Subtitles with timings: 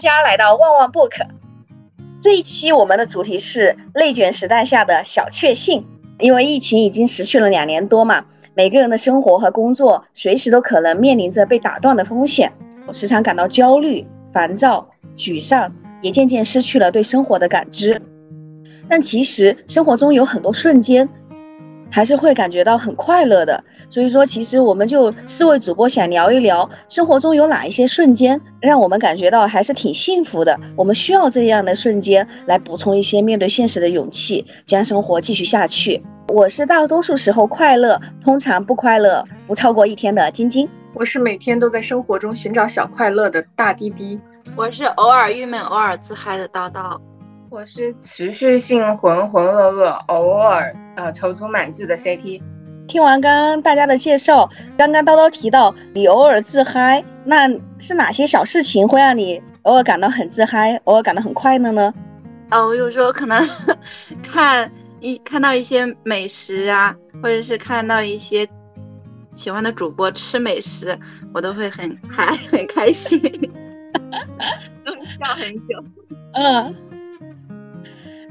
[0.00, 1.26] 家来到旺旺 book。
[2.20, 5.86] 这一期我们的主题是内卷时代下的小确幸。
[6.18, 12.52] 因为疫情已经持续了两年多嘛，每个人的生活和工作随时都可能面临着被打断的风险，
[12.86, 14.86] 我时常感到焦虑、烦躁、
[15.16, 15.72] 沮丧，
[16.02, 18.02] 也渐渐失去了对生活的感知。
[18.86, 21.08] 但其实生活中有很多瞬间。
[21.90, 30.58] 还是会感觉到很快乐的，所以说，其实我们就四位主播想聊一聊生活中有哪一些瞬间让我们感觉到还是挺幸福的。
[30.76, 36.02] 我们需要这样的瞬间来补充一些面对现实的勇气，将生活继续下去。
[36.28, 40.68] 我是大多数时候快乐，通常不快乐不超过一天的晶晶。
[40.94, 44.20] 我是每天都在生活中寻找小快乐的大滴滴。
[44.54, 46.96] 我是偶尔郁闷，偶尔自嗨的叨叨。
[47.50, 52.40] 我是持续性浑浑噩噩，偶尔呃踌躇满志的 CP。
[52.86, 57.48] 听完刚刚大家的介绍，刚刚叨叨提到你偶尔自嗨，那
[57.80, 61.92] 是哪些小事情会让你偶尔感到很自嗨，偶尔感到很快乐呢？
[62.52, 63.44] 哦，我有时候可能
[64.22, 64.70] 看
[65.00, 68.46] 一看到一些美食啊，或者是看到一些
[69.34, 70.96] 喜欢的主播吃美食，
[71.34, 73.20] 我都会很嗨很开心，
[74.86, 75.84] 都会笑很久。
[76.34, 76.89] 嗯。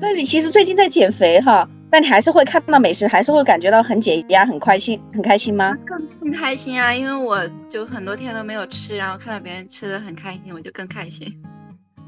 [0.01, 5.75] 那你其实最近在减肥哈，但你还是会看到美食，还是会感觉到很解压、很开心、很开心吗？
[5.85, 11.41] 更更开心啊，因为我就很多天都没有吃，然后看到别人吃的很开心，我就更开心。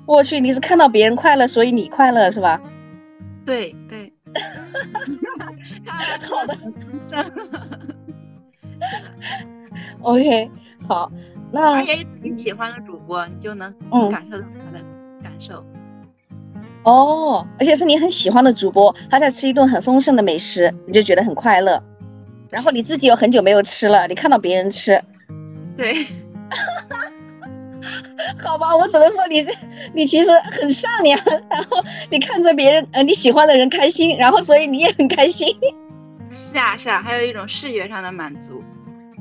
[0.05, 2.61] 我去，你是看到别人快乐，所以你快乐是吧？
[3.45, 4.13] 对对。
[5.85, 6.57] 好 的。
[10.01, 10.49] OK，
[10.87, 11.11] 好。
[11.51, 13.69] 那而且你喜欢的主播，你就能
[14.09, 14.83] 感受到他的
[15.21, 15.65] 感受。
[16.83, 21.83] 哦，而且是你很喜欢的主播，他在吃一顿很丰盛的美食，你就觉得很快乐。
[22.49, 25.01] 然后你自己有很久没有吃了，你看到别人吃，
[25.77, 26.05] 对，
[28.43, 29.53] 好吧，我只能说你这
[29.93, 31.19] 你其实很善良。
[31.49, 35.55] 然后你看着别人呃你喜欢的人开心，然后所以你也很开心。
[36.29, 38.63] 是啊是啊，还有一种视觉上的满足。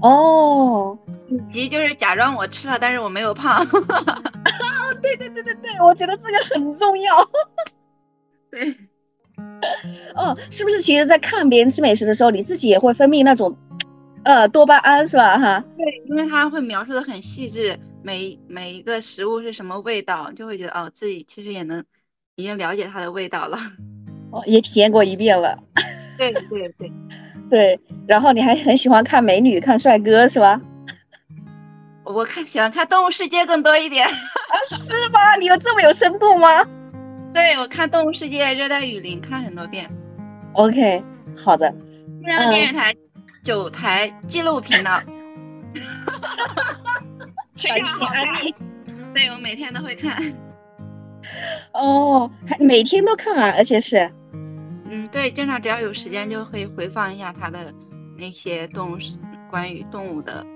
[0.02, 3.66] 哦，以及就是假装我吃了，但是我没有胖。
[5.02, 7.14] 对对对对对，我觉得这个很重要。
[8.50, 8.74] 对，
[10.14, 10.80] 哦，是不是？
[10.80, 13.56] 其实，在看别人吃美食的时候，你自己也会分泌那种，
[14.24, 15.38] 呃，多巴胺，是吧？
[15.38, 15.64] 哈。
[15.76, 21.84] 对，因为他会描述的很细致，每每一个食物是什么味道，就会觉得哦，自己其实也能
[22.36, 23.58] 已经了解它的味道了。
[24.32, 25.58] 哦，也体验过一遍了。
[26.18, 26.92] 对对对对，
[28.06, 30.60] 然后你还很喜欢看美女、看帅哥，是吧？
[32.04, 34.08] 我看喜欢看《动物世界》更多一点，
[34.68, 35.36] 是吗？
[35.36, 36.64] 你有这么有深度吗？
[37.32, 39.88] 对，我看《动物世界》《热带雨林》看很多遍。
[40.54, 41.04] OK，
[41.36, 41.70] 好的。
[41.70, 42.92] 中央电视台
[43.44, 44.90] 九台纪录频道。
[44.92, 47.02] 哈哈哈！
[47.54, 48.52] 全是安利。
[49.14, 50.20] 对，我每天都会看。
[51.72, 54.10] 哦，还每天都看啊，而且是。
[55.10, 57.72] 嗯，对，经常只要有时间就会回放一下他的
[58.16, 58.96] 那些动物，
[59.50, 60.46] 关于动物的，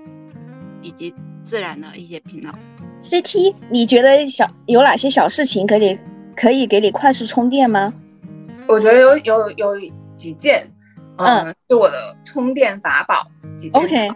[0.81, 1.13] 以及。
[1.45, 2.49] 自然的一些频道
[2.99, 5.95] ，CT，你觉得小有哪些小事情可以
[6.35, 7.93] 可以给你快速充电吗？
[8.67, 9.75] 我觉得有有有
[10.15, 10.67] 几件，
[11.17, 13.27] 嗯，是我的充电法宝。
[13.55, 13.79] 几件。
[13.79, 14.11] OK，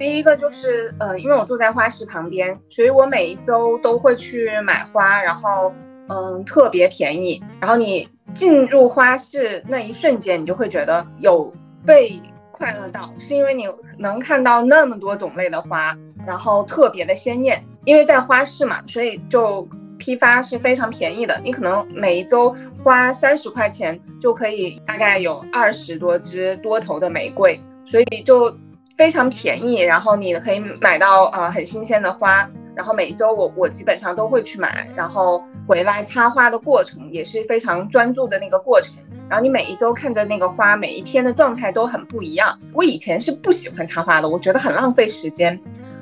[0.00, 5.72] 第一个就是呃，因为我住在花市旁边，所以我每一周都会去买花，然后
[6.08, 7.42] 嗯，特别便宜。
[7.60, 11.52] 然后你进入花市那一瞬间，你就会觉得有
[11.84, 12.20] 被。
[12.56, 17.60] 快乐到是因为你能看到那么多种类的花，然后特别的鲜艳。
[17.84, 21.38] 因为在花市嘛，所以就批发是非常便宜的。
[21.42, 28.56] 你可能每一周花三十块钱就可以大概有二十多支多头的玫瑰，所以就
[28.96, 29.80] 非常便宜。
[29.80, 32.48] 然后你可以买到呃很新鲜的花。
[32.76, 38.92] 然后每一周我我基本上都会去买，然后回来插花的过程也是非常专注的那个过程。
[39.28, 42.58] 然后你每一周看着那个花，每一天的状态都很不一样。
[42.72, 45.56] 我以前是不喜欢插花的，我觉得很浪费时间。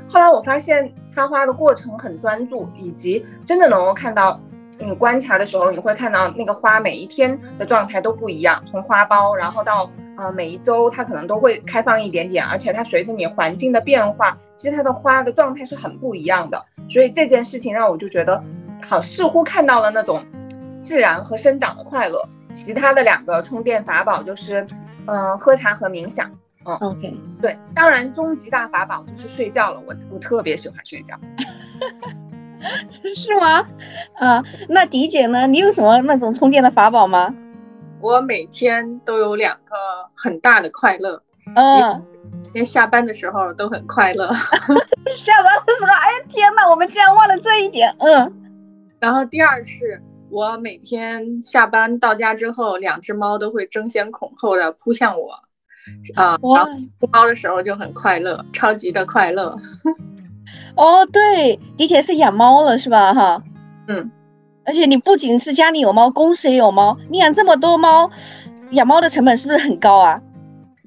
[0.09, 4.41] 后来我发现插花的过程很专注，以及真的能够看到，
[4.79, 9.91] 你观察的时候，你会看到那个花每一天的状态都不一样，从花苞，然后到
[10.23, 16.65] 呃每一周它可能都会开放一点点，而且它随着你环境的变化，其实它的花的状态是很不一样的。
[16.89, 18.43] 所以这件事情让我就觉得，
[18.83, 20.25] 好似乎看到了那种
[20.81, 22.29] 自然和生长的快乐。
[22.53, 24.67] 其他的两个充电法宝就是，
[25.07, 26.31] 嗯，喝茶和冥想。
[26.65, 29.83] 嗯，OK，对，当然终极大法宝就是睡觉了。
[29.87, 31.19] 我我特别喜欢睡觉
[33.17, 33.67] 是吗？
[34.15, 35.47] 啊，那迪姐呢？
[35.49, 37.35] 你有什么那种充电的法宝吗？
[38.03, 39.75] 我每天都有两个
[40.15, 41.23] 很大的快乐。
[41.57, 42.05] 嗯，
[42.53, 44.31] 连下班的时候都很快乐。
[45.15, 47.95] 下班的时候，哎呀天哪，我们竟然忘了这一点。
[47.99, 48.33] 嗯。
[49.01, 50.01] 然后第二是
[50.31, 55.33] 我每天下班到家之后，两只猫都会争先恐后的扑向我，
[56.15, 56.71] 啊，然后
[57.01, 59.57] 扑猫的时候就很快乐，超级的快乐。
[60.77, 63.13] 哦，对，的确是养猫了是吧？
[63.13, 63.43] 哈，
[63.89, 64.11] 嗯，
[64.65, 68.11] 而且你不仅是家里有猫，公司也有猫，你养这么多猫，
[68.71, 70.21] 养猫的成本是不是很高啊？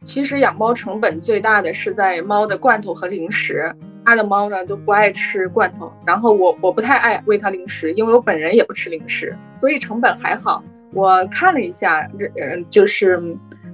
[0.03, 3.75] 其实养猫成本最大的是在猫的罐头和零食，
[4.05, 10.63] 它的猫呢都不爱吃罐头，然后我我不太爱喂它零食，因为我本人也不吃零食，所以成本还好。
[10.93, 13.21] 我看了一下，这嗯就是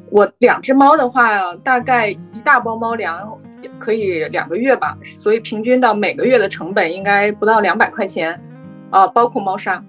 [0.09, 3.37] 我两只猫的话，大概一大包猫粮
[3.77, 8.41] 可以两个月吧，所以平均到每个月的成本应该不到两百块钱，
[8.89, 9.83] 啊，包括猫砂。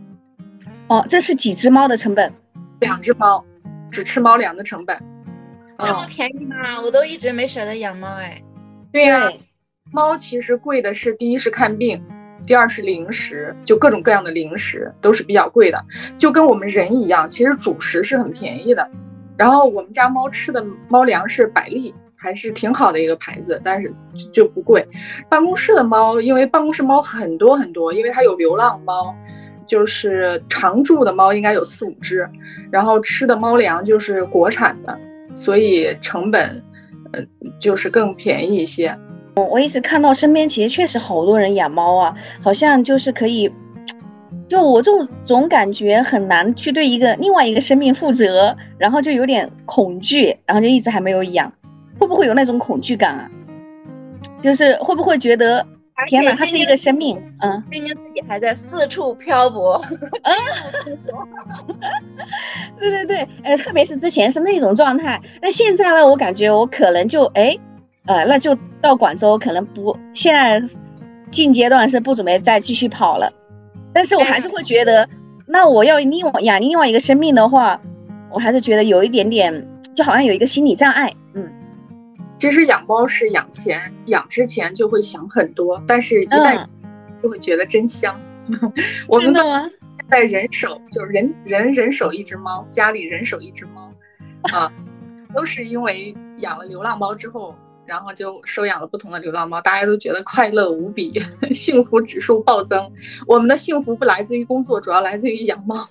[0.93, 2.31] 哦，这是几只猫的成本？
[2.81, 3.43] 两只猫，
[3.91, 5.03] 只吃猫粮的成本。
[5.79, 6.83] 这么便宜吗？
[6.85, 8.43] 我都一直没舍得养猫哎。
[8.93, 9.31] 对呀，
[9.91, 12.05] 猫其实贵的是第一是看病，
[12.47, 15.83] 第二是零食，就各种各样的零食都是比较贵的，
[16.19, 18.87] 就跟我们人一样，其实主食是很便宜的。
[19.39, 23.91] 然后我们家猫吃的猫粮是百利，还是挺好的一个牌子，但是
[24.31, 24.87] 就不贵。
[25.31, 29.17] 办公室的猫，因为办公室猫很多很多，因为它有流浪猫，
[29.67, 32.29] 就是常住的猫应该有四五只，
[32.71, 34.99] 然后吃的猫粮就是国产的。
[35.35, 36.63] 所以成本，
[37.13, 37.21] 呃，
[37.59, 38.95] 就是更便宜一些。
[39.37, 43.51] 我我一直看到身边其实确实好多人养猫啊，好像就是可以，
[44.47, 51.51] 就我就总感觉很难去对一个另外一个生命负责，然后就有点恐惧，然后就一直还没有养。
[51.99, 53.31] 会不会有那种恐惧感啊？
[54.43, 55.67] 就是会不会觉得？
[56.07, 59.81] 天哪，它是一个生命，嗯，毕竟自己还在四处漂泊，
[60.23, 60.35] 嗯
[62.79, 67.57] 对对对，呃，特别是之前是那种状态，那现在呢，我感觉我可能就哎，
[68.07, 70.63] 呃，那就到广州，可能不，现在
[71.31, 73.33] 近阶段是不准备再继续跑了，
[73.93, 75.09] 但是我还是会觉得，
[75.47, 77.81] 那我要另外养另外一个生命的话，
[78.31, 81.22] 我还是觉得有一点点，就好像有一个心理障碍，嗯。
[82.43, 86.67] 其实养猫是养前养之前就会想很多，但是一旦
[87.23, 88.21] 就会觉得真香。
[89.07, 89.45] 我们现
[90.11, 93.95] 在人手就是人人人手一只猫，家里人手一只猫
[94.53, 94.73] 啊，
[95.33, 97.55] 都是因为养了流浪猫之后，
[97.87, 101.23] 然后就收养了不同的流浪猫，大家都觉得快乐无比，
[101.55, 102.91] 幸福指数暴增。
[103.25, 105.89] 我们的幸福不来自于工作，主要来自于养猫。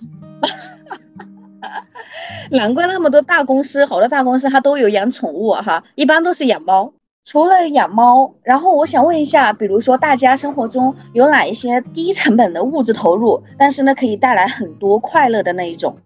[2.52, 6.92] 难怪那么多大公司，好多大公司它都有养宠物哈，一般都是养猫。
[7.24, 15.96] 除了养猫，然后我想问一下，比如说大家生活中有哪一些低成本的物质投入，但是呢可以带来很多快乐的那一种，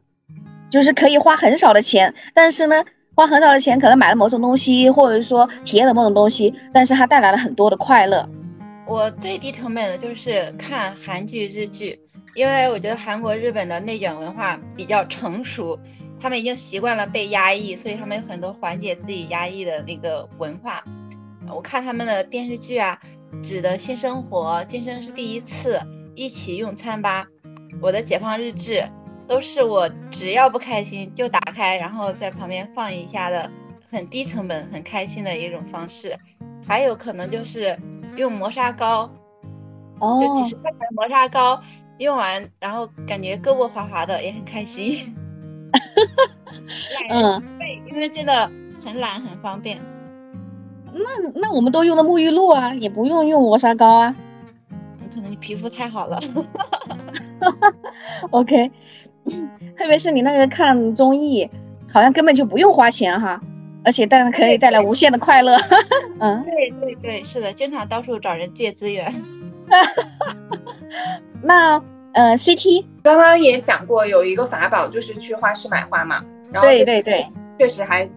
[0.71, 2.85] 就是可以花很少的钱，但是呢
[3.17, 8.29] 花很少的钱可能买了某种东西，或者说体验了某种东西，但是它带来了很多的快乐。
[8.87, 11.99] 我最低成本的就是看韩剧、日剧。
[12.37, 15.79] 因为我觉得韩国、日本的内卷文化比较成熟，
[16.21, 20.85] 他们已经习惯了被压抑，所以他们有很多缓解自己压抑的那个文化。
[21.49, 23.00] 我看他们的电视剧啊，
[23.41, 25.77] 《指的新生活》《今生是第一次》
[26.15, 27.27] 《一起用餐吧》
[27.81, 28.81] 《我的解放日志》，
[29.27, 33.50] 都是我只要不开心就打开，然后在旁边放一下的
[33.91, 36.15] 很低成本、很开心的一种方式。
[36.67, 37.79] 还有可能就是
[38.17, 39.11] 用磨砂膏，
[40.00, 41.62] 哦，就几十块钱的磨砂膏。
[41.99, 45.15] 用完，然后感觉胳膊滑滑的，也很开心。
[47.11, 48.50] 嗯， 对，因为真的
[48.85, 49.79] 很懒，很方便。
[50.93, 54.15] 那那我们都用的沐浴露啊，也不用用磨砂膏啊。
[55.15, 56.21] 可能你皮肤太好了。
[58.31, 58.71] OK，
[59.76, 61.49] 特别是你那个看综艺，
[61.93, 63.41] 好像根本就不用花钱哈，
[63.85, 65.57] 而且带可以带来无限的快乐。
[66.19, 69.15] 嗯，对对对，是的，经常到处找人借资源。
[71.43, 71.83] 那
[72.14, 76.25] 呃，CT 刚刚也讲过，有一个法宝就是去花市买花嘛。
[76.52, 77.26] 然后对对对，
[77.59, 78.09] 确实还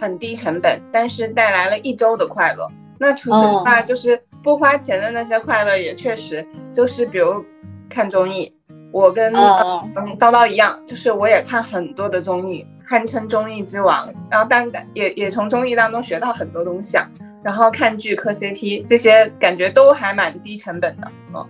[0.00, 2.70] 很低成本，但是带来了一周的快乐。
[2.98, 7.44] 那除此之外，就是不花钱的那些快乐，也确实就是比如
[7.88, 8.54] 看综艺。
[8.92, 14.08] 我跟嗯叨叨一样，就是我也看很多的综艺，堪称综艺之王。
[14.30, 17.04] 然后但也也从综艺当中学到很多东西啊。
[17.42, 21.46] 然后看剧磕 CP 这些感觉都还蛮低成本的哦。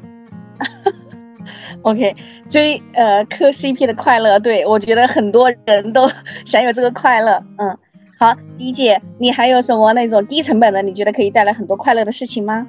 [1.83, 2.15] OK，
[2.49, 6.11] 追呃磕 CP 的快乐，对我觉得很多人都
[6.47, 7.43] 享有这个快乐。
[7.59, 7.77] 嗯，
[8.19, 10.81] 好，迪姐，你还有什么那种低成本的？
[10.83, 12.67] 你觉得可以带来很多快乐的事情吗？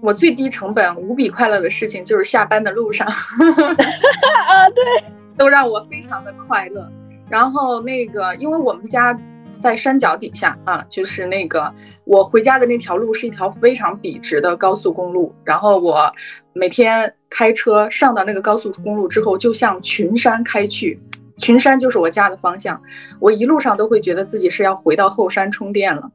[0.00, 5.04] 我最低成本无比快乐的事情就是下班的路上， 啊，对，
[5.36, 6.86] 都让我非常的快乐。
[7.28, 9.18] 然后那个，因为我们家
[9.58, 11.72] 在山脚底下啊，就是那个
[12.04, 16.12] 我回家的那条路是一条非常笔直的高速公路，然后我
[16.54, 20.98] 每天开车上到那个高速公路之后，就向群山开去，
[21.38, 22.80] 群山就是我家的方向，
[23.20, 26.10] 我一路上都会觉得自己是要回到后山充电了，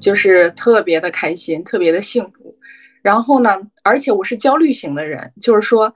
[0.00, 2.56] 就是特别的开心，特别的幸福。
[3.02, 5.94] 然后呢，而且我是焦虑型的人，就是说，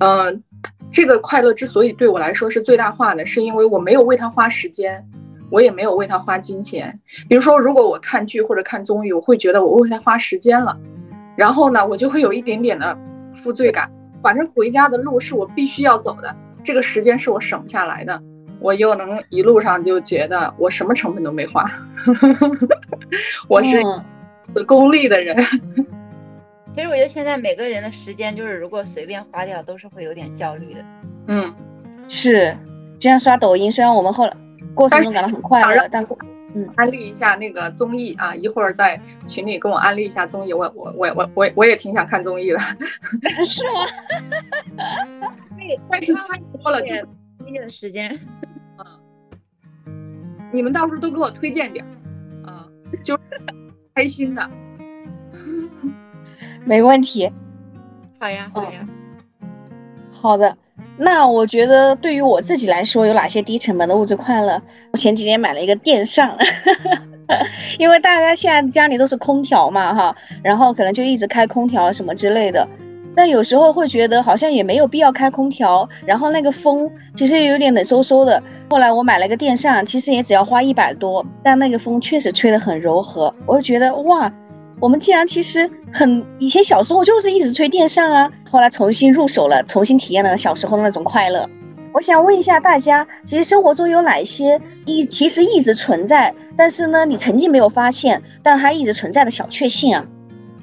[0.00, 0.42] 嗯。
[0.90, 5.06] 这个快乐之所以对我来说是最大化的，是因为我没有为他花时间，
[5.50, 6.98] 我也没有为他花金钱。
[7.28, 10.74] 比如说，如果我看剧或者看综艺，我会觉得我为他花时间了，
[11.36, 12.98] 然后呢，我就会有一点点的
[13.38, 13.90] 负罪感。
[14.22, 18.20] 反正回家的路是我必须要走的，这个时间是我省不下来的，
[18.60, 21.64] 我又能一路上就觉得我什么成本都没花，
[23.48, 23.80] 我是
[24.66, 25.36] 功利的人。
[26.74, 30.84] 其实我觉得现在每个人的时间，就是如果随便花掉，都是会有点焦虑的。
[31.26, 31.54] 嗯，
[32.08, 32.56] 是，
[32.98, 34.36] 就像刷抖音，虽然我们后来
[34.74, 36.04] 过程中感到很快乐，但
[36.54, 42.58] 嗯，安利一下那个综艺啊，一会儿在群里跟我安利一下综艺，我我我我我我也挺想看综艺的。
[43.44, 43.80] 是吗？
[45.56, 46.94] 那个，但是太多了，就
[47.46, 48.18] 一定的时间。
[49.84, 51.84] 嗯，你们到时候都给我推荐点，
[52.46, 52.66] 啊，
[53.04, 53.22] 就是
[53.94, 54.50] 开心的。
[56.64, 57.30] 没问题，
[58.18, 58.88] 好呀，好呀，
[60.10, 60.56] 好的。
[61.00, 64.60] 那我觉得对于我自己来说，有哪些低成本的物质快乐？
[64.92, 66.36] 我前几天买了一个电扇，
[67.78, 72.66] 因为大家现在家里都是空调嘛，哈，然后可能就一直开空调什么之类的。
[73.14, 78.42] 但有时候会觉得好像也没有必要开空调，然后那个风其实也有点冷飕飕的。
[78.68, 84.32] 后来我买了个电扇，其实也只要花一百多，但那个风确实吹得很柔和，我就觉得哇。
[84.80, 91.48] 我们既然其实很以前小时候就是一直吹电扇啊，后来重新入手了，重新体验了小时候的那种快乐。
[91.92, 100.06] 我想问一下大家，其实生活中有哪些一其实一直存在，但是呢你曾经没有发现，但它一直存在的小确幸啊？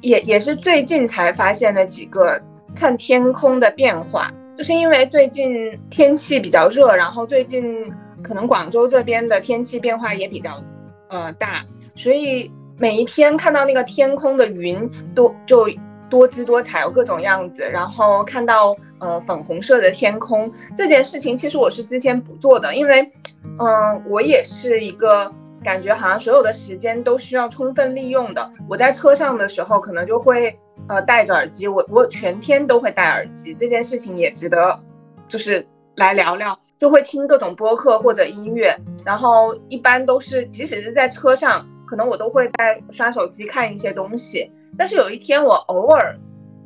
[0.00, 2.40] 也也是最近才发现的几个，
[2.74, 7.84] 看天空的变化，就是因为最近天气比较热，然后最近
[8.22, 10.62] 可能广州这边的天气变化也比较
[11.10, 11.62] 呃大，
[11.94, 12.50] 所以。
[12.78, 15.66] 每一天看到那个天空的云都就
[16.10, 17.62] 多姿多彩，有各种样子。
[17.62, 23.10] 然后看到呃粉红色的天空这件事情，其实我是之前不做的，因为
[23.58, 25.32] 嗯我也是一个
[25.64, 28.52] 感觉好像所有的时间都需要充分利用的。
[28.68, 33.54] 我在车上的时候可能就会呃戴着耳机，我我全天都会戴耳机。
[33.54, 34.78] 这件事情也值得
[35.26, 41.66] 就是来聊聊，就会听各种播客或者音乐，然后一般都是即使是在车上。
[41.86, 46.18] 可能我都会在刷手机看一些东西，但是有一天我偶尔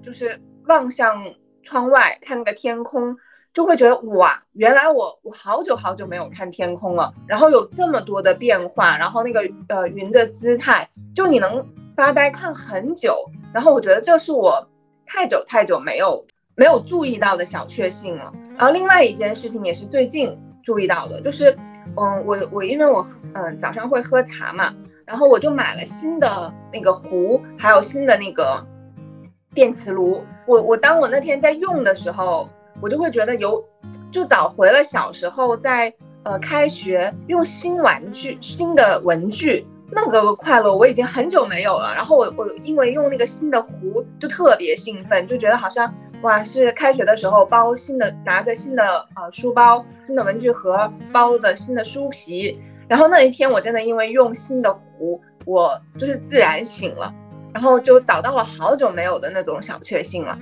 [0.03, 3.17] 就是望向窗外看那个天空，
[3.53, 14.69] 就会觉得哇，原来我我好久好久没有看天空了，然后有这么多的变化，然后那个呃云的姿态，就你能发呆看很久，然后我觉得这是我
[15.05, 16.25] 太久太久没有
[16.55, 18.33] 没有注意到的小确幸了。
[18.57, 21.57] 然后另外一件事情也是最近注意到的，就是
[21.97, 24.75] 嗯我我因为我嗯早上会喝茶嘛。
[25.11, 28.64] 然后我就买了新的那个壶，还有新的那个
[29.52, 30.25] 电磁炉。
[30.47, 32.49] 我我当我那天在用的时候，
[32.81, 33.64] 我就会觉得有，
[34.12, 41.93] 就找回了小时候在呃开学用新玩具、新的文具那个快乐，我已经很久没有了。
[41.93, 52.61] 然后我我因为用那个新的壶就特别兴奋，就觉得好像哇是开学的时候包新的，拿着新的呃书包、新的文具盒包的新的书皮。
[52.90, 57.14] 然后那一天，我真的因为用心的壶，我就是自然醒了，
[57.54, 60.37] 然后就找到了好久没有的那种小确幸了。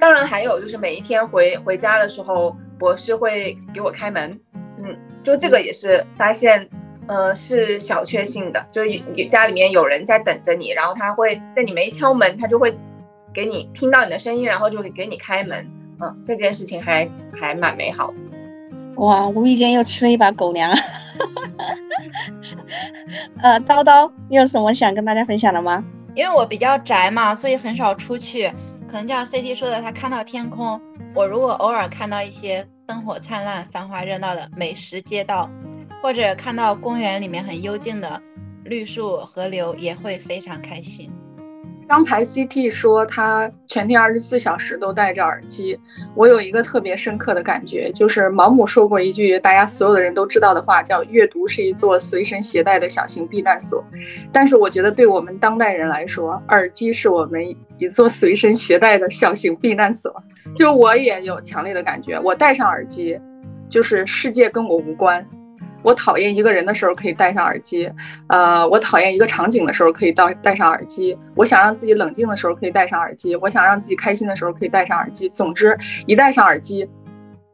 [0.00, 4.40] 当然还有就是每一天回回家的时候，博士会给我开门，
[4.82, 6.68] 嗯，就这个也是发现，
[7.06, 12.76] 呃，是小确幸的，就是家里面有人在等着你，然后他会在你没敲门，他就会
[13.32, 15.70] 给你听到你的声音，然后就给你开门，
[16.00, 18.16] 嗯，这件事情还还蛮美好的。
[18.96, 20.76] 哇，无意间又吃了一把狗粮。
[21.18, 22.62] 哈哈哈哈
[23.42, 25.84] 呃，叨叨，你有什么想跟大家分享的吗？
[26.14, 28.52] 因为我比较宅嘛，所以很少出去。
[28.88, 30.80] 可能像 CT 说的，他看到天空。
[31.14, 35.50] 我如果偶尔看到一些灯火灿烂、繁华热闹的美食街道，
[36.02, 38.20] 或者看到公园里面很幽静的
[38.64, 41.10] 绿树河流，也会非常开心。
[41.86, 45.78] 刚才 CT 说他全天二十四小时都戴着耳机，
[46.14, 53.84] 我有一个特别深刻的感觉，就是毛姆说过一句大家所有的人都知道的话，叫阅读是一座随身携带的小型避难所。
[54.32, 57.44] 但是我觉得对我们当代人来说，耳机是我们
[57.78, 60.22] 一座随身携带的小型避难所。
[60.56, 63.18] 就我也有强烈的感觉，我戴上耳机，
[63.68, 65.26] 就是世界跟我无关。
[65.84, 67.88] 我讨厌一个人的时候可以戴上耳机，
[68.28, 75.28] 呃，我讨厌一个场景的时候可以戴戴上耳机，我想让自己冷静的时候可以戴上耳机，我想让自己开心的时候可以戴上耳机。
[75.28, 76.88] 总之，一戴上耳机，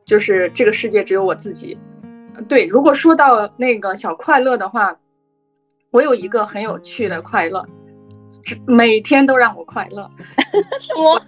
[0.06, 1.76] 就是这个世界只有我自己。
[2.48, 4.96] 对，如果说到那个小快乐的话，
[5.90, 7.66] 我有一个很有趣的快乐，
[8.64, 10.08] 每天都让我快乐。
[10.80, 11.20] 什么？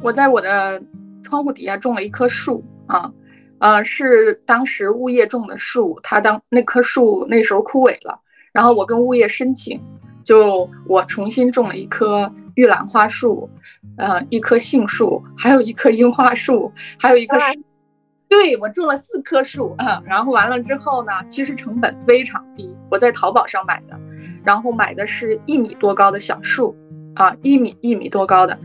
[0.00, 0.80] 我在我的
[1.24, 3.12] 窗户底下种了一棵树啊，
[3.60, 8.20] 呃，是当时物业种的树，它当那棵树那时候枯萎了，
[8.52, 9.80] 然后我跟物业申请，
[10.24, 13.48] 就我重新种了一棵玉兰花树，
[13.96, 17.36] 呃，一棵杏树，还有一棵樱花树，还有一棵。
[18.28, 23.98] 对我种了四棵树啊，然后完了之后呢，其实成本非常低，我在淘宝上买的，
[24.44, 26.76] 然后买的是一米多高的小树，
[27.14, 28.56] 啊，一米一米多高的，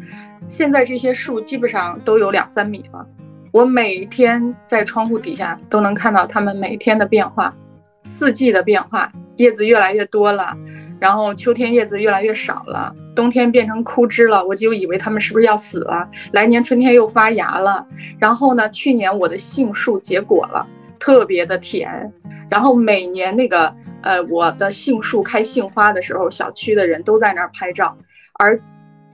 [0.49, 3.07] 现在这些树基本上都有两三米了，
[3.55, 7.55] 我每天在窗户底下都能看到它们每天的变化，
[8.03, 10.53] 四季的变化，叶子越来越多了。
[10.99, 16.05] 然后秋天叶子越来越少了，冬天变成枯枝了，我就以为它们是不是要死了。
[16.33, 17.87] 来年春天又发芽了。
[18.19, 20.67] 然后呢，去年我的杏树结果了，
[20.99, 22.11] 特别的甜。
[22.49, 27.97] 然后每年那个呃，我的杏树开杏花的时候，小区的人都在那儿拍照。
[28.33, 28.59] 而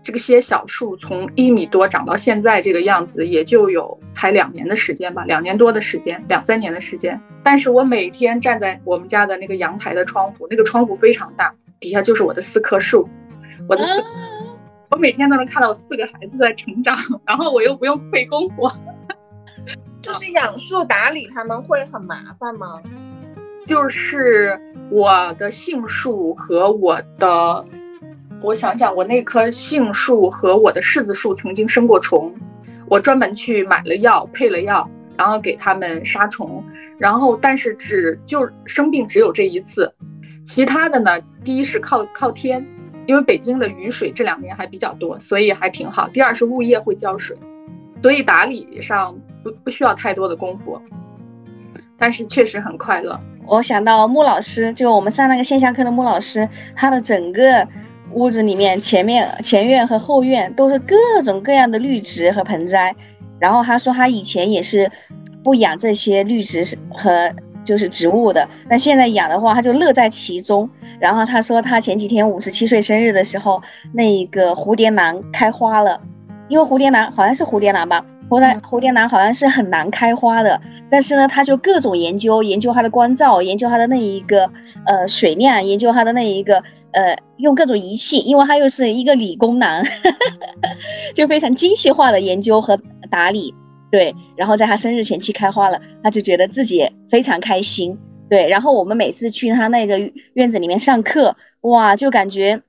[0.03, 7.21] 这些小树从一米多长到现在这个样子，也就有才两年的时间吧，两年多的时间，两三年的时间。
[7.43, 11.53] 但是我每天站在我们家的那个阳台的窗户，那个窗户非常大。
[11.79, 13.09] 底下就是我的四棵树，
[13.67, 14.03] 我的四，
[14.91, 18.69] 我每天都能看到我四个孩子在成长， 然后我又不用费功夫。
[20.01, 22.81] 就是养树打理他们会很麻烦吗？
[23.67, 27.65] 就是我的杏树和我的，
[28.41, 32.33] 我想想，我那棵杏树和我的柿子树曾经生过虫，
[32.87, 36.63] 我专门去买了药，配了药，然后给他们杀虫，
[36.97, 39.93] 然后但是只就生病只有这一次。
[40.43, 41.19] 其他的呢？
[41.43, 42.65] 第一是靠靠天，
[43.05, 46.09] 因为北京的雨水这两年还比较多，所以还挺好。
[46.09, 47.37] 第二是物业会浇水，
[48.01, 50.81] 所以打理上不不需要太多的功夫，
[51.95, 53.19] 但是确实很快乐。
[53.45, 57.67] 我想到穆老师，就我们上那个线下课的穆老师，他的整个
[58.13, 62.95] 屋子里面，前面前院和后院都是各种各样的绿植和盆栽。
[63.39, 64.91] 然后他说他以前也是
[65.43, 67.33] 不养这些绿植和。
[67.63, 70.67] 就是植物的，那现在养的话，他就乐在其中。
[70.99, 73.61] 然后他说，他前几天五十七岁生日的时候，
[73.93, 76.01] 那个蝴蝶兰开花了，
[76.49, 80.61] 因为蝴蝶兰好像是蝴蝶兰吧，蝴蝶蝴蝶兰好像是很难开花的。
[80.89, 84.49] 但是呢，他就各种研究，研究它的光照，研究它的那一个
[84.85, 86.63] 呃水量，研究它的那一个
[86.93, 89.85] 呃用各种仪器，因为他又是一个理工男，
[91.13, 93.53] 就非常精细化的研究和打理。
[93.91, 97.99] 对，然后在他生日前期开花了，他就觉得自己非常开心。
[98.29, 99.99] 对，然后我们每次去他那个
[100.35, 102.61] 院子里面上课，哇，就感觉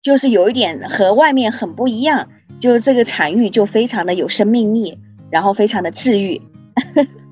[0.00, 4.98] 就是有一点和外面很不一样，就这个产域就非常的有生命力，
[5.30, 6.40] 然后非常的治愈。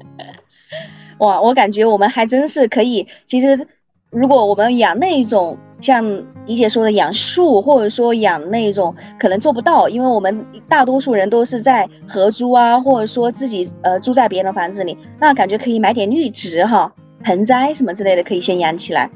[1.19, 3.67] 哇，我感觉我们还真是可以，其实
[4.11, 5.59] 如果我们养那种。
[5.83, 6.05] 像
[6.47, 16.93] 李姐说的养树，或者说养那种可能做不到，因为我们大多数人都是在合租啊，或者说自己呃住在别人的房子里，那感觉可以买点绿植哈，
[17.25, 19.11] 盆栽什么之类的，可以先养起来。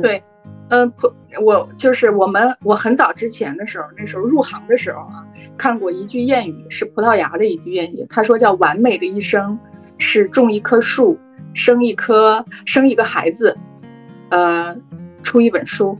[0.00, 0.22] 对，
[0.68, 1.12] 嗯，葡
[1.44, 5.26] 我就是我们我很早之前的时候，那时候入行的时候啊，
[5.56, 9.58] 看过一句谚语，是葡萄牙的一句谚语，他说叫完美的一生
[9.98, 11.18] 是种一棵树，
[11.54, 13.56] 生一棵生一个孩子，
[14.30, 14.76] 呃。
[15.22, 15.98] 出一本书，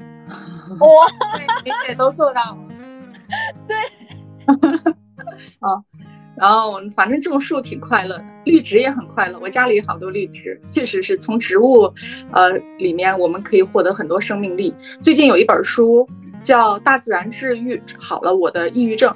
[0.78, 0.86] 哇，
[1.64, 2.58] 一切都做到了。
[3.66, 3.76] 对，
[5.58, 5.82] 啊，
[6.36, 9.38] 然后反正种树挺快乐的，绿植也很快乐。
[9.40, 11.92] 我家里好多绿植，确实是从植物，
[12.32, 14.74] 呃，里面我们可以获得很多生命力。
[15.00, 16.08] 最近有一本书
[16.42, 19.10] 叫《大自然治愈好了我的抑郁症》。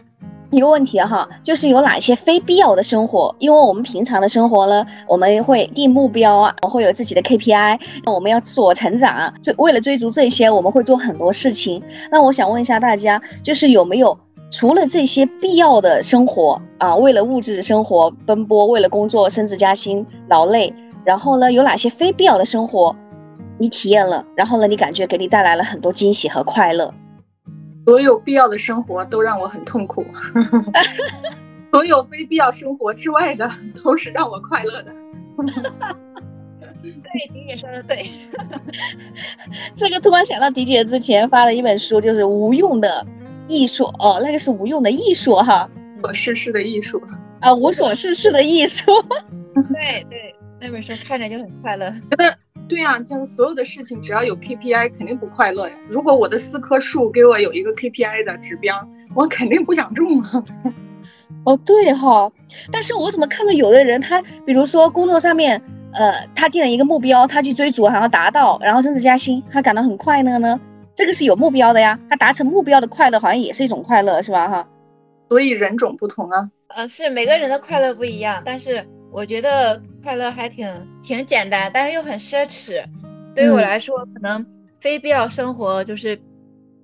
[0.51, 3.33] 一个问题哈，就是有哪些非必要的生活？
[3.39, 11.81] 因为我们平常的生活呢，我们会定目标啊，会有自己的 KPI，我们要自我成长，追为了追逐这些，我们会做很多事情。
[12.11, 14.19] 那我想问一下大家，就是有没有
[14.51, 22.95] 除了这些必要的生活啊，为了物质生活奔波，为了工作升职加薪劳累，然后呢，有哪些非必要的生活
[23.59, 26.93] 你体验了，然后呢，你感觉给你带来了很多惊喜和快乐？
[27.87, 30.05] 所有必要的生活都让我很痛苦，
[31.71, 33.49] 所有非必要生活之外的
[33.83, 34.93] 都是让我快乐的。
[36.83, 38.05] 对，迪姐说的对。
[39.77, 43.05] 这个突然想到，迪姐之前发了一本书，就是无用的
[43.51, 47.03] 艺术哦，那个是无用的艺术哈，无所事事的艺术
[47.41, 48.87] 啊，无所事事的艺术。
[49.75, 51.91] 对对，那本书看着就很快乐。
[52.11, 52.37] 觉得
[52.69, 55.75] 对呀、像所有的事情只要有 KPI，肯定不快乐呀。
[55.89, 58.77] 如果我的四棵树给我有一个 KPI 的指标，
[59.17, 60.45] 我肯定不想种啊。
[61.45, 62.31] 哦，对哈，
[62.71, 65.61] 但是我怎么看到有的人他，比如说工作上面，
[65.95, 70.61] 呃，他定了一个目标，他去追逐，然后达到，然后升职加薪，他感到很快乐呢？
[71.01, 74.51] 这个是有目标的呀，他达成目标的快乐好像也是一种快乐，是吧？
[74.51, 74.69] 哈，
[75.31, 76.51] 所以人种不同啊。
[76.69, 82.85] 呃，是每个人的快乐不一样，但是我觉得快乐还挺挺简单，但是又很奢侈。
[83.35, 84.45] 对于我嗯来说，可能
[84.79, 86.21] 非必要生活就是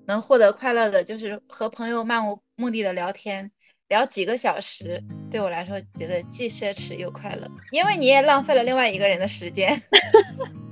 [0.06, 3.50] 能获得快乐的，就是和朋友漫无目的的聊天，
[3.88, 9.82] 聊几个小时，对我来说觉得既奢侈又快乐，因为你也浪费了另外一个人的时间。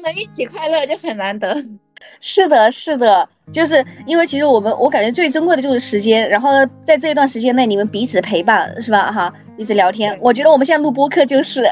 [0.00, 1.64] 能一起快乐，就很难得。
[2.18, 9.12] 是的，是的，就是因为其实我们我感觉最珍贵的就是时间，然后呢，在这一段时间内你们彼此陪伴，是吧？
[9.12, 11.62] 哈，一直聊天，我觉得我们现在录播课就是，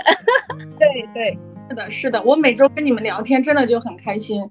[0.78, 1.38] 对对，
[1.70, 4.50] 是的，是的，我每周跟你们聊天真的就很开心。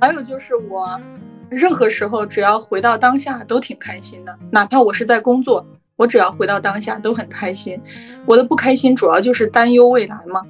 [0.00, 1.00] 还有就是我
[1.48, 7.80] 任何时候只要回到当下都挺开心的，哪怕我是在工作，我只要回到当下都很开心。
[8.26, 10.42] 我的不开心主要就是担忧未来嘛，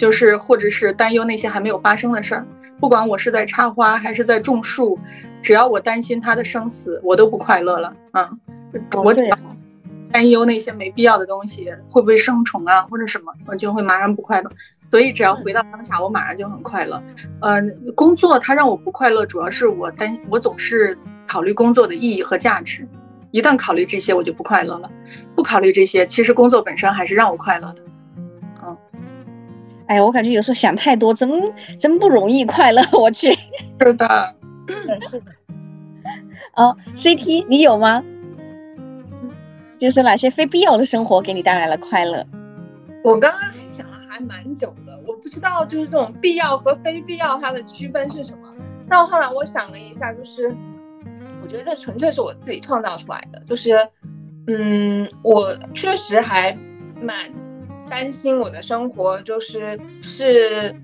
[0.00, 2.46] 就是或者是担忧那些还没有发生的事儿。
[2.80, 4.98] 不管我是在插花还是在种树，
[5.42, 8.30] 只要我担心它的生死，我都不快乐了啊！
[9.04, 9.38] 我只要
[10.10, 14.50] 担忧那些没必要的东西会不会生虫啊或者什么，我就会马上不快乐。
[14.90, 17.02] 所以只要回到当下，我马上就很快乐。
[17.42, 17.60] 呃，
[17.94, 22.88] 工作它让我不快乐，主要是我担我总是考虑工作的意义和价值。
[23.32, 24.90] 一旦考虑这些，我就不快乐了。
[25.34, 27.82] 不考虑这些，其实工作本身还是让我快乐的。
[29.90, 31.28] 哎呀，我感觉有时候想太多，真
[31.76, 32.80] 真不容易快乐。
[32.92, 33.32] 我去，
[33.82, 34.34] 是的，
[34.68, 35.32] 是是的。
[36.54, 38.00] 哦，CT 你有吗？
[39.80, 42.24] 就是哪些非必要的生活给你带来了快乐？
[43.02, 48.52] 我刚刚还想了还蛮久的，我不知道就是这种必要和非必要它的区分是什么。
[48.88, 50.54] 但后来我想了一下，就是
[51.42, 53.76] 我觉得这纯粹是我自己创造出来的，就是
[54.46, 56.56] 嗯，我确实还
[57.02, 57.28] 蛮
[57.90, 60.74] 担心我的生活就是是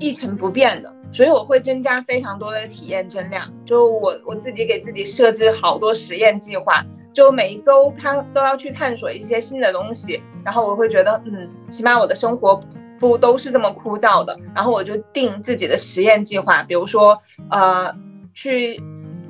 [0.00, 3.52] 一成不变的，所以我会增加非常多的体验增量。
[3.66, 12.58] 就我我自己给自己设置好多实验计划，就每一周他都要去探索一些新的东西，然后我会觉得，嗯，起码我的生活
[12.98, 17.94] 不都是这么枯燥的，然后我就定自己的实验计划，比如说，呃，
[18.32, 18.82] 去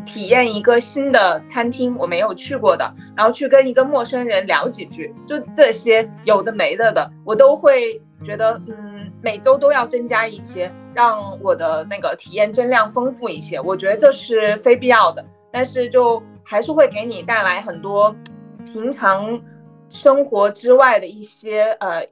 [0.06, 18.16] 体验一个新的餐厅，我没有去过的，然后去跟一个陌生人聊几句，就这些有的没的的，我都会觉得，嗯，每周都要增加一些，让我的那个体验增量丰富一些，我觉得这是非必要的，但是就还是会给你带来很多
[18.64, 19.42] 平常
[19.90, 22.06] 生活之外的一些呃，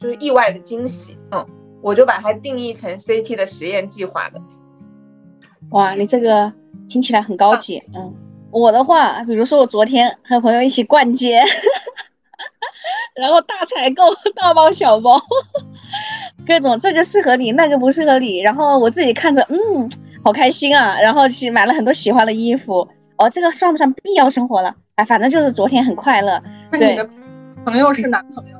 [0.00, 1.16] 就是意外的惊喜。
[1.30, 1.46] 嗯，
[1.80, 4.40] 我就把它定义成 CT 的实验计划的。
[5.70, 6.52] 哇，你这个
[6.88, 7.82] 听起来很高级。
[7.94, 8.14] 嗯，
[8.50, 11.42] 我的话，比如说我昨天和朋友一起逛街，
[13.14, 14.04] 然后大采购，
[14.34, 15.20] 大包小包，
[16.46, 19.90] 各种这个适合你，那个不适合你，然后我自己看着，嗯，
[20.24, 22.88] 好开心啊，然后去买了很多喜欢的衣服。
[23.16, 24.74] 哦，这个算不算必要生活了？
[24.96, 26.42] 哎，反正就是昨天很快乐。
[26.70, 27.08] 对那你的
[27.64, 28.58] 朋友是男朋友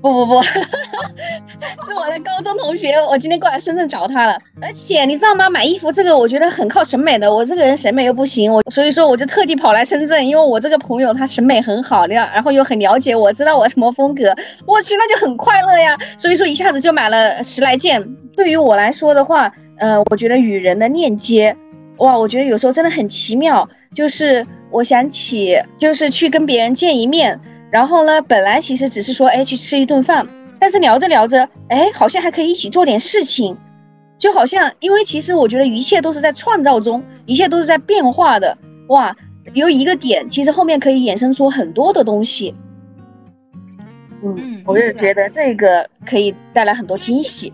[0.00, 0.42] 不不不，
[1.84, 2.94] 是我的高中同学。
[3.02, 5.50] 我今天过来深圳找他了，而且你知道吗？
[5.50, 14.34] 买衣服这个我觉得很靠审美的，我这个人审美又不行，我所以说我就特地跑来深圳，因为我这个朋友他审美很好，然然后又很了解我，知道我什么风格，
[14.66, 15.98] 我去那就很快乐呀。
[16.16, 18.02] 所以说一下子就买了十来件。
[18.36, 21.56] 对于我来说的话，呃，我觉得与人的链接，
[21.96, 23.68] 哇，我觉得有时候真的很奇妙。
[23.94, 27.40] 就是我想起，就是去跟别人见一面。
[27.70, 30.26] 然后呢，本来其实只是说，哎，去吃一顿饭，
[30.58, 33.56] 但是聊着聊着，哎，好像还可以一起做点事情，
[34.16, 38.56] 就好像，因为其实我觉得一切都是在创造中，一切都是在变化的，
[38.88, 39.14] 哇，
[39.52, 42.54] 有一个点，其实后面可以衍生出很多的东西。
[44.22, 47.52] 嗯嗯，我也觉得这个可以带来很多惊喜，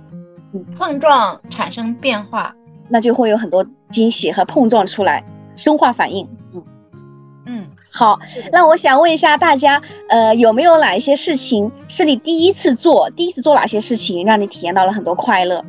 [0.52, 2.54] 嗯碰撞产生变化。
[2.88, 5.24] 那就会有很多惊喜和碰撞出来，
[5.56, 6.26] 生化反应。
[6.54, 6.73] 嗯嗯，
[7.96, 8.18] 好，
[8.50, 13.08] 那我想问一下大家，呃，有没有哪一些事情是你第一次做？
[13.10, 15.64] 第一次做哪些事情让你体验到了很多快乐？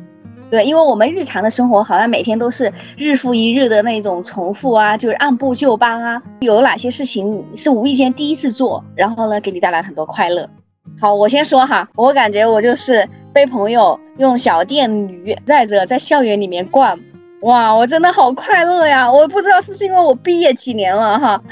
[0.50, 6.20] 对，因为我们日常的生活好像每天都是日复一日的那种重复啊，就是按部就班啊。
[6.40, 10.50] 有哪些事情是无意间第一次做，然后呢给你带来很多快乐？
[11.00, 16.98] 好，我先说哈，我感觉我就是被朋友用小电驴载着在校园里面逛，
[17.42, 19.10] 哇，我真的好快乐呀！
[19.10, 21.42] 我不知道是不是因为我毕业几年了哈，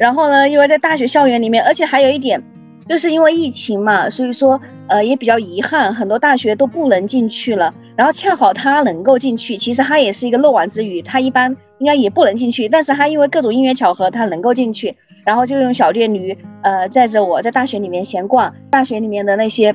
[0.00, 2.42] 然后呢，因为在大学校园里面，而且还有一点，
[2.88, 4.58] 就是因为疫情嘛，所以说
[4.88, 7.74] 呃也比较遗憾，很多大学都不能进去了。
[7.96, 14.96] 然后恰好他能够进去，其实他也是一个漏网之鱼，他一般应该也不能进去，但是他因为各种因缘巧合，他能够进去。
[15.26, 19.74] 然后就用小电驴呃载着我在大学里面闲逛，大学里面的那些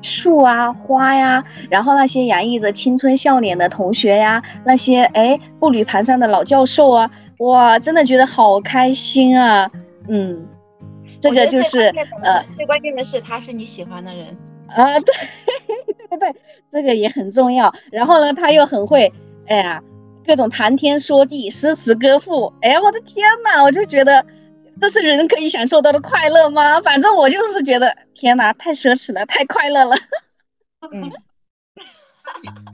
[0.00, 9.70] 树啊花呀，然后那些洋溢着青春笑脸的同学呀，那些哎步履蹒跚的老教授啊，哇，真的觉得好开心啊，
[10.08, 10.46] 嗯。
[11.18, 11.80] 这个就是
[12.22, 14.36] 呃，最关键的是他是你喜欢的人
[14.68, 15.14] 啊，对
[16.10, 16.36] 对对，
[16.70, 17.74] 这个也很重要。
[17.90, 19.10] 然后呢，他又很会，
[19.48, 19.82] 哎呀，
[20.24, 22.52] 各种谈天说地、诗词歌赋。
[22.60, 24.24] 哎，我的天呐，我就觉得
[24.78, 26.80] 这是人可以享受到的快乐吗？
[26.82, 29.96] 反正我就是觉得，天呐，太奢侈了，太快乐了。
[30.92, 31.10] 嗯，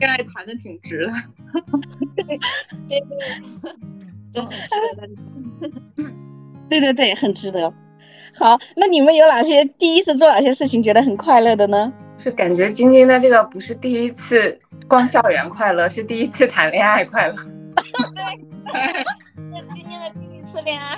[0.01, 1.13] 恋爱谈的挺值的，
[6.69, 7.73] 对对对，很值得。
[8.35, 11.93] 好，那你们有哪些第一次做哪些事情觉得很快乐的呢？
[12.19, 17.35] 是感觉晶晶的这个不是第一次逛校园快乐，是第一次谈恋爱快乐。
[18.73, 19.05] 对，
[19.59, 20.97] 是晶晶的第一次恋爱。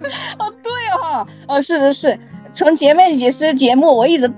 [0.38, 0.72] 哦，对
[1.02, 2.18] 哦，哦，是是是，
[2.52, 4.30] 从前面几次节目，我一直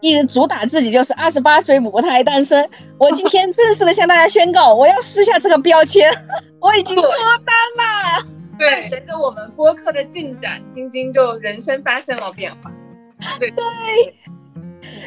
[0.00, 2.68] 一直主打自己就是二十八岁母胎单身。
[2.98, 6.10] 我今天正式的向大家宣告，我要撕下这个标签，
[6.60, 7.04] 我已经脱
[7.44, 8.26] 单了。
[8.58, 12.70] 对，随着我们播客的进展，晶晶就人生发生了变化。
[13.38, 13.64] 对对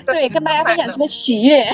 [0.06, 1.66] 对，跟大家分享这个喜悦，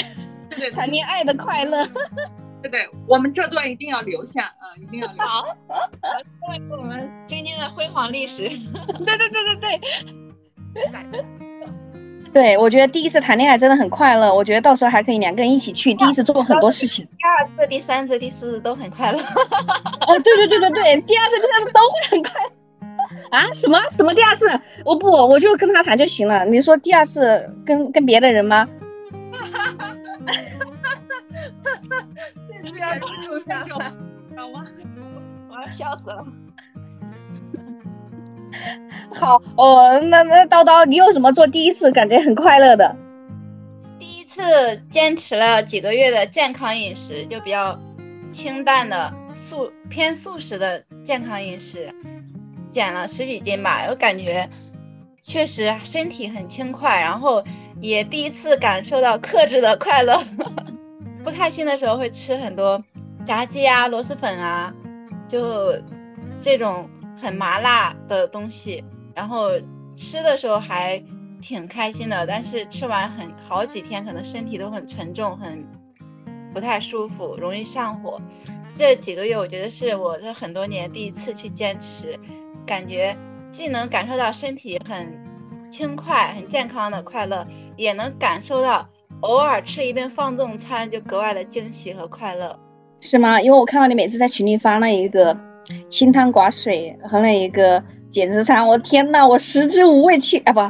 [0.50, 1.86] 对谈恋爱的快乐。
[2.62, 5.26] 对对，我们这段一定要留下啊，一定要留。
[5.26, 8.50] 好，作为我们今天的辉煌历史。
[9.06, 9.80] 对对对对对。
[12.34, 14.34] 对，我觉得第一次谈恋爱真的很快乐。
[14.34, 17.06] 我觉得到时候还可以两个人一起去，第一次做很多事情。
[17.06, 19.20] 第二次、第三次、第四次都很快乐。
[20.08, 22.50] 哦，对对对对对，第二次、第三次都会很快乐。
[23.32, 23.52] 啊？
[23.54, 24.48] 什么什么第二次？
[24.86, 26.46] 我不，我就跟他谈就行了。
[26.46, 28.68] 你说第二次跟跟别的人吗？
[29.32, 29.96] 哈哈哈哈
[31.90, 32.06] 哈！
[32.44, 34.66] 这居然出现就，好吗？
[35.50, 36.24] 我要笑死了。
[39.14, 42.96] 好哦，那那叨叨，你有什么做第一次感觉很快乐的？
[43.98, 44.42] 第一次
[44.90, 47.78] 坚持了几个月的健康饮食，就比较
[48.30, 51.94] 清淡的素偏素食的健康饮食，
[52.70, 53.86] 减了十几斤吧。
[53.90, 54.48] 我感觉
[55.24, 57.44] 确实身体很轻快，然后
[57.82, 60.22] 也第一次感受到克制的快乐。
[61.24, 62.82] 不开心的时候会吃很多
[63.26, 64.74] 炸鸡啊、螺蛳粉啊，
[65.28, 65.74] 就
[66.40, 66.88] 这种。
[67.22, 69.50] 很麻辣的东西，然后
[69.96, 71.04] 吃的时候还
[71.42, 75.68] 挺开心的，但是吃完很好几天，可能身体都很沉重，很
[76.54, 78.22] 不太舒服，容易上火。
[78.74, 82.18] 这几个月，我觉得是我这很多年第一次去坚持，
[82.66, 83.16] 感觉
[83.52, 85.20] 既能感受到身体很
[85.70, 88.88] 轻快、很健康的快乐，也能感受到
[89.22, 92.58] 偶尔吃一顿放纵餐就格外的惊喜和快乐，
[93.02, 93.42] 是吗？
[93.42, 95.49] 因为我看到你每次在群里发那一个。
[95.90, 100.62] 清汤寡水和那一个减脂餐，我天呐，我食之无味，气啊不，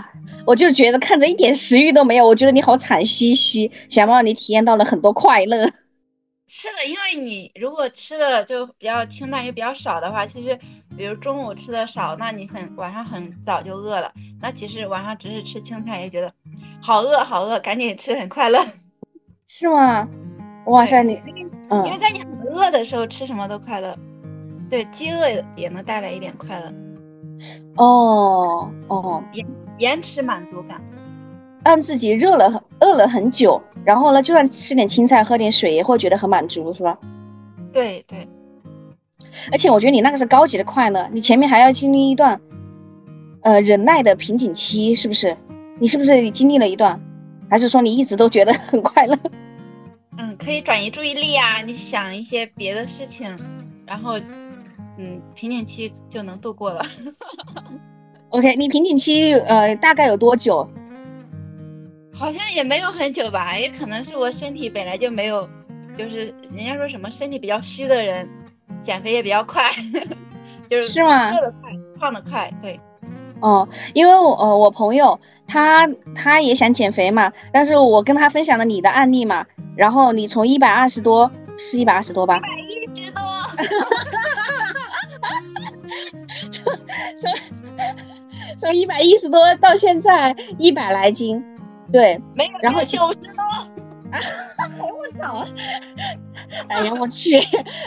[0.45, 2.25] 我就觉得看着一点食欲都没有。
[2.27, 5.69] 我觉得你好惨兮兮，想不到你体验到了很多快乐。
[6.51, 10.57] 是的，因为你如果吃的就比较清淡又比较少的话，其实
[10.97, 14.11] 比如中午吃的少，那你很晚上很早就饿了。
[14.41, 16.33] 那其实晚上只是吃青菜也觉得
[16.81, 18.59] 好饿好饿，赶紧吃很快乐，
[19.45, 20.07] 是吗？
[20.65, 21.21] 哇塞，你
[21.69, 23.95] 嗯，因为在你很饿的时候吃什么都快乐。
[24.69, 26.71] 对，饥饿也能带来一点快乐。
[27.77, 29.47] 哦哦，延
[29.79, 30.81] 延迟满足感，
[31.63, 36.97] 让自己热了饿了很久，然后呢，就算吃点青菜、喝点水，也会觉得很满足，是吧？
[37.71, 38.27] 对对。
[39.51, 42.39] 而且我觉得你那个是高级的快乐，你前面还要经历一段，
[43.41, 45.35] 呃，忍耐的瓶颈期，是不是？
[45.79, 46.99] 你是不是经历了一段？
[47.49, 49.17] 还是说你一直都觉得很快乐？
[50.17, 53.33] 嗯，可以转移注意力啊，你想一些别的事情，
[53.87, 54.19] 然后。
[55.01, 56.85] 嗯，瓶颈期就能度过了。
[58.31, 60.69] OK，你瓶颈期呃大概有多久？
[62.13, 65.47] 好像也没有很久吧，也可能是我身体本来就没有，
[65.97, 68.27] 就是人家说什么身体比较虚的人，
[68.81, 69.63] 减肥也比较快，
[70.69, 71.25] 就是是吗？
[71.31, 72.77] 瘦的快，胖的快，对。
[73.39, 79.45] 哦，因为我呃我朋友他他也想减肥嘛，但是我跟他分享了你的案例嘛，
[79.77, 82.35] 然后你从一百二十多是一百二十多吧？
[82.35, 82.47] 一百
[82.91, 83.21] 一十多。
[87.19, 87.33] 从
[88.57, 91.43] 从一百一十多到现在一百来斤，
[91.91, 93.43] 对，没有，然后九十多，
[94.79, 95.45] 我操！
[96.67, 97.39] 哎呀，我去，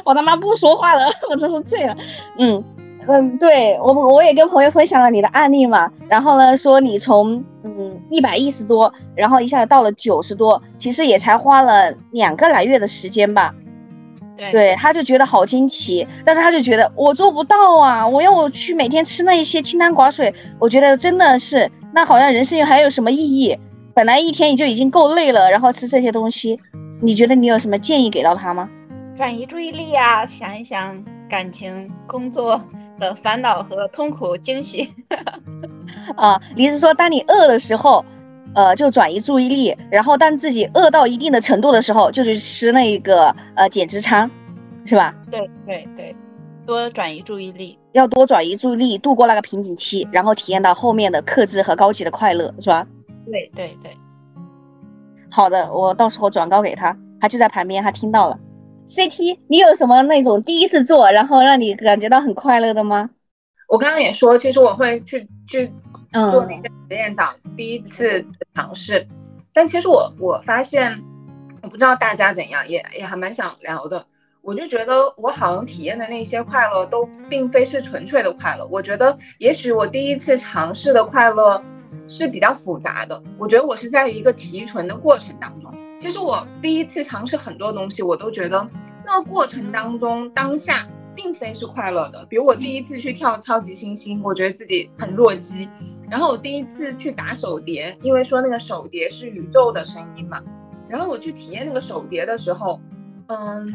[0.04, 1.96] 我他妈不说话了，我真是醉了。
[2.38, 2.62] 嗯，
[3.08, 13.54] 嗯，对我我也跟朋友分享了你的案例嘛，然后呢说你从嗯一百一十多，然后一下子到了九十多，其实也才花了两个来月的时间吧。
[14.50, 18.06] 对对，他就觉得好惊奇，但是他就觉得我做不到啊！
[18.06, 23.58] 我要我去每天吃那一些清汤寡水，我觉得真的是那好像人生还有什么意义？
[23.94, 26.58] 本来一天你就已经够累了，然后吃这些东西，
[27.02, 28.68] 你觉得你有什么建议给到他吗？
[29.16, 32.60] 转移注意力啊，想一想感情、工作
[32.98, 34.88] 的烦恼和痛苦、惊喜。
[36.16, 38.04] 啊，你是说当你饿的时候，
[38.54, 44.30] 呃，就转移注意力，然后当自己饿到一定的程度的时候，就去吃那个呃减脂餐，
[44.84, 45.14] 是吧？
[45.30, 46.16] 对对对，
[46.66, 47.78] 多转移注意力。
[47.92, 52.86] 要多转移注意力，度过那个瓶颈期，然后体验到后面的克制和高级的快乐，是吧？
[53.30, 53.96] 对对对，
[55.30, 58.38] 好的，我到时候转告给他，他就在旁边，他听到了。
[58.88, 63.10] CT，你有什么那种第一次做，然后让你感觉到很快乐的吗？
[63.68, 69.06] 我刚刚也说，其实我会去去嗯做那些实验长第一次尝试，
[69.52, 71.02] 但其实我我发现，
[71.62, 74.06] 我不知道大家怎样，也也还蛮想聊的。
[74.42, 78.66] 我就觉得我好像体验的那些快乐都并非是纯粹的快乐。
[78.66, 81.62] 我觉得也许我第一次尝试的快乐
[82.08, 83.22] 是比较复杂的。
[83.38, 85.72] 我觉得我是在一个提纯的过程当中。
[85.96, 88.68] 其实我第一次尝试很多东西，我都觉得
[89.06, 92.24] 那个过程当中当下并非是快乐的。
[92.26, 95.68] 比如我第一次去跳超级星星，我觉得自己很弱鸡。
[96.10, 100.42] 然后我第一次去打手碟，因为说那个手碟是宇宙的声音嘛。
[100.88, 102.80] 然后我去体验那个手碟的时候，
[103.26, 103.74] 嗯。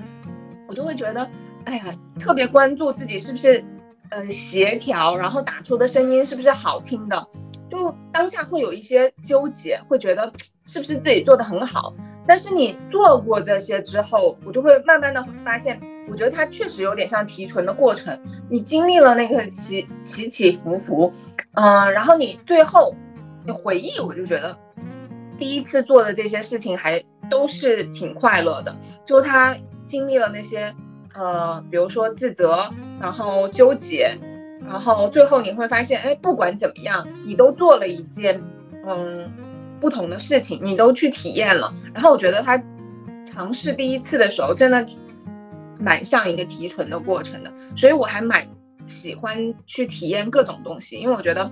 [0.69, 1.29] 我就会觉得，
[1.63, 3.63] 哎呀，特别关注自己是不是，
[4.09, 7.25] 呃，协调，然后打出的声音是不是好听的，
[7.71, 10.33] 就当下会有一些纠结，会觉得
[10.65, 11.93] 是不是自己做的很好。
[12.27, 18.19] 但是你做过这些之后，我就会慢慢的发现，我觉得它确实有点像提纯的过程。
[18.49, 21.13] 你经历了那个起起起伏伏，
[21.53, 22.93] 嗯，然后你最后
[23.45, 24.57] 你回忆，我就觉得
[25.37, 29.57] 第一次做的这些事情还都是挺快乐的，就他。
[29.87, 30.75] 经历了那些，
[31.15, 34.17] 呃，比如说自责，然后纠结，
[34.67, 38.43] 然后最后你会发现，哎，不管怎么样，你都做了一件，
[38.85, 39.31] 嗯，
[39.79, 41.73] 不同的事情，你都去体验了。
[41.93, 42.61] 然后我觉得他
[43.25, 44.85] 尝试第一次的时候，真的
[45.79, 48.47] 蛮像一个提纯的过程的，所以我还蛮
[48.87, 51.51] 喜欢去体验各种东西，因为我觉得，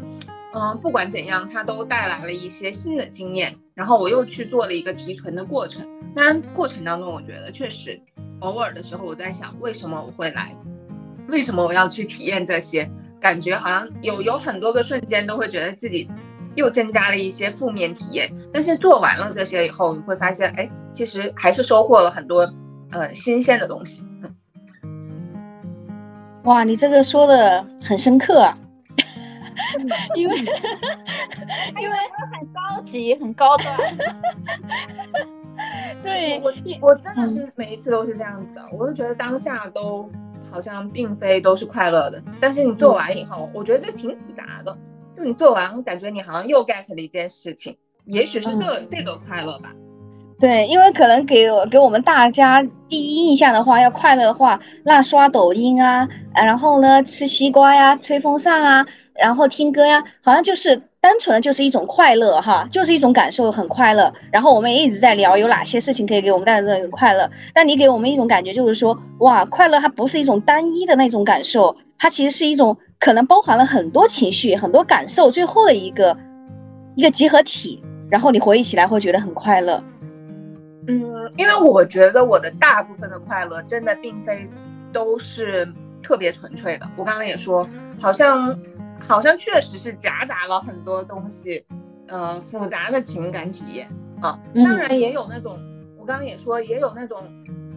[0.54, 3.56] 嗯，不管怎样，它都带来了一些新的经验。
[3.74, 5.86] 然后我又去做了一个提纯的过程，
[6.16, 8.00] 当然过程当中，我觉得确实。
[8.40, 10.56] 偶尔的时候，我在想，为什么我会来？
[11.28, 12.90] 为什么我要去体验这些？
[13.20, 16.10] 感觉好像有有很多个瞬间，都会觉得自己
[16.56, 18.32] 又增加了一些负面体验。
[18.54, 22.52] 但是做完了这些以后，你会发现，哎，其实还是收获了很多
[22.92, 24.06] 呃新鲜的东西。
[26.44, 28.58] 哇，你这个说的很深刻啊！
[30.16, 31.98] 因为因为
[32.32, 33.76] 很高级，很高端。
[36.04, 40.08] 对我，我真的是每一次都是这样子的，我就觉得当下都
[40.52, 44.78] 好像并非都是快乐的，但是你做完以后，我觉得这挺复杂的。
[45.16, 49.72] 就你做完，感觉你好像又 get 了一件事情，也许是这这个快乐吧。
[50.40, 60.82] 对，因为可能给给我们大家第一印象的话，要快乐的话，那刷抖音啊，然后呢吃西瓜呀，吹风扇啊，然后听歌呀，好像就是。
[61.06, 64.12] 单纯的就是一种快乐哈，就是一种感受，很快乐。
[64.32, 67.30] 然后我们也一直在聊有哪些事情可以给我们带来这种快乐。
[67.54, 76.18] 但你给我们一种感觉，就是说，哇，快乐它不是一种单一的那种感受，它其实是一种可能包含了很多情绪、很多感受，最后的一个
[76.96, 77.84] 一个集合体。
[78.10, 79.84] 然后你回忆起来会觉得很快乐。
[80.88, 84.50] 嗯，因为我觉得我的大部分的快乐真的并非
[84.94, 85.68] 都是
[86.04, 86.88] 特别纯粹的。
[86.96, 87.68] 我刚刚也说，
[88.00, 88.58] 好像。
[89.10, 91.66] 好像确实是夹杂了很多东西，
[92.08, 93.90] 呃，复杂的情感体验
[94.22, 94.40] 啊。
[94.56, 95.60] 当然也有那种，
[96.00, 97.18] 我刚刚也说，也有那种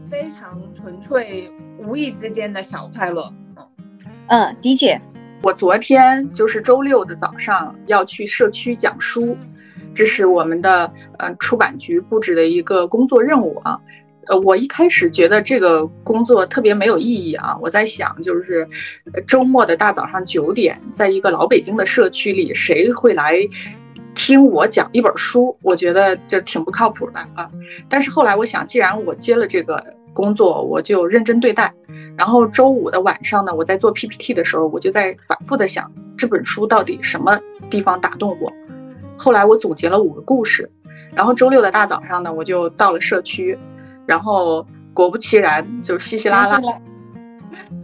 [0.09, 3.33] 非常纯粹、无意之间的小快乐。
[4.29, 5.01] 嗯嗯，理解。
[5.43, 9.37] 我昨天就是周六的早上要去社区讲书，
[9.95, 13.79] 这是我们的呃出版局布置的一个工作任务啊。
[14.27, 17.57] 呃，我一开始觉得这个工作特别没有意义啊！
[17.63, 18.69] 我在想，就是
[19.27, 23.39] 周末的大早上九点，在一个老北京的社区里，谁会来
[24.15, 25.57] 听我讲一本书？
[25.63, 27.51] 我觉得就挺不靠谱的啊！
[27.89, 29.83] 但是后来我想，既然我接了这个
[30.19, 31.73] 工作，我就认真对待。
[32.17, 37.39] 然后周五的晚上呢，我在做 PPT 的时候，我就在反复的想这本书到底什么
[37.71, 38.53] 地方打动我。
[39.17, 40.69] 后来我总结了五个故事，
[41.15, 43.57] 然后周六的大早上呢，我就到了社区。
[44.07, 46.59] 然后果不其然，就稀稀拉拉，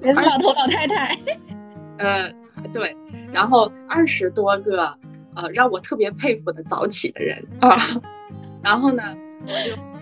[0.03, 1.17] 也是老头老太太。
[1.99, 2.33] 呃，
[2.73, 2.97] 对，
[3.33, 4.87] 然后二十多个
[5.37, 7.79] 呃让我特别佩服的早起的人啊，
[8.65, 9.03] 然后呢，
[9.43, 9.94] 我就呃，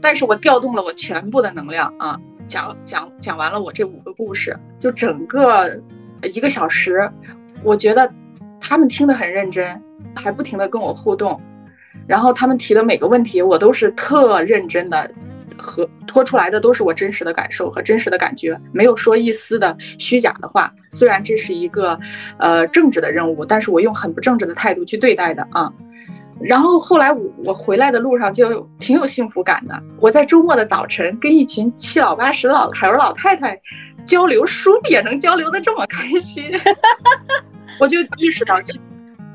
[0.00, 5.80] 但是我调动了我全部的能量啊，讲讲讲完了我这五个故事，就整个
[6.22, 7.10] 一个小时，
[7.62, 8.12] 我觉得
[8.60, 9.82] 他们听得很认真，
[10.14, 11.40] 还不停的跟我互动，
[12.06, 15.10] 然后他们提的每个问题，我都是特认真的。
[15.60, 20.72] 和拖出来的都是我真实的感受和真实的感觉，没有说一丝的虚假的话。
[20.92, 21.98] 虽然这是一个，
[22.38, 25.72] 呃，政治的任务，但是我用很不政治的态度去对待的啊。
[26.40, 29.82] 然后后来我我回来的路上就挺有幸福感的。
[30.00, 33.60] 我在周末的早晨跟一群七老八十老海儿老太太
[34.06, 36.50] 交流书，也能交流的这么开心，
[37.80, 38.60] 我就意识到，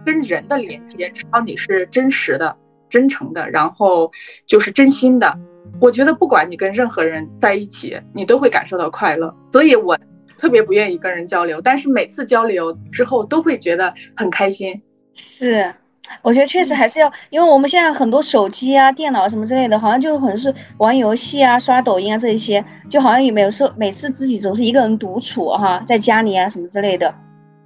[0.05, 2.55] 跟人的连接，只要你是真实的、
[2.89, 4.11] 真诚的，然后
[4.45, 5.37] 就是真心的。
[5.79, 9.33] 我觉得不管你跟任何人在一起，你都会感受到快乐。
[9.51, 9.97] 所以我
[10.37, 14.81] 特别不愿意跟人交流，但是每次交流之后都会觉得很开心。
[15.13, 15.73] 是，
[16.21, 27.13] 我觉得确实还是要，因为我们现在很多手机啊、电脑什么之类的，好像就是很是玩游戏啊、刷抖音啊这一些，就好像也没有说每次自己总是一个人独处哈，在家里啊什么之类的。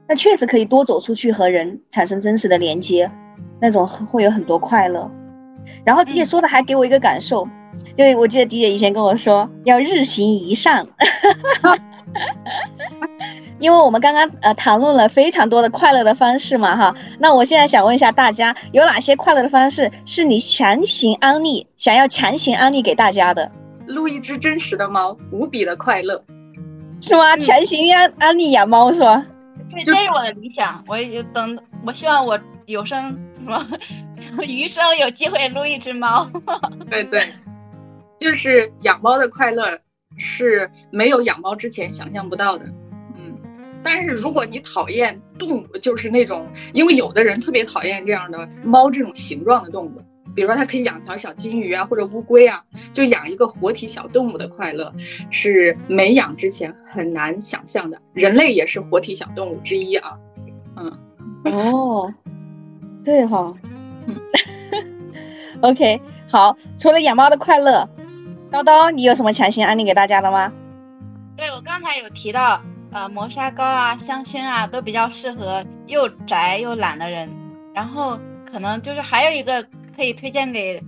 [0.07, 3.11] 那确实可以多走出去和人产生真实的连接，
[3.59, 5.11] 那种会有很多快乐。
[5.83, 7.47] 然后迪姐说的还给我一个感受。
[7.95, 10.87] 对，我记得迪姐以前跟我说要日行一善，
[13.59, 23.51] 因为我们刚刚呃谈论了非常多的快乐的方式嘛哈，那我现在想问一下大家，有哪些快乐的方式是你强行安利，想要强行安利给大家的？
[23.87, 26.23] 撸一只真实的猫，无比的快乐，
[27.01, 27.37] 是吗？
[27.37, 29.25] 强行安安利养猫是吧？
[29.71, 30.97] 对，这是我的理想，我
[31.33, 33.59] 等，我希望我有生什么
[34.47, 36.29] 余生有机会撸一只猫。
[36.89, 37.27] 对对。
[38.19, 39.77] 就是养猫的快乐
[40.17, 42.73] 是没有养猫之前想象不到的，嗯，
[43.89, 50.01] 但是如果你讨厌动物，就是那种，因为有的人特别讨厌这样的猫这种形状的动物，
[50.35, 52.61] 比如说他可以养条小金鱼啊，或者乌龟啊，
[52.91, 54.93] 就养一个活体小动物的快乐
[55.31, 58.01] 是没养之前很难想象的。
[58.13, 60.17] 人类也是活体小动物之一啊，
[60.75, 60.99] 嗯，
[61.45, 62.13] 哦，
[63.05, 63.53] 对哈，
[64.05, 64.15] 嗯，
[65.61, 67.89] OK，好，除了养猫的快乐。
[68.49, 70.53] 叨叨，你有什么强行安利给大家的吗？
[71.35, 72.61] 对我刚才有提到，
[72.91, 77.29] 呃，磨砂膏啊、香薰啊，都比较适合又宅又懒的人。
[77.73, 78.19] 然后
[78.49, 79.63] 可能就是还有一个
[79.95, 80.81] 可以推荐给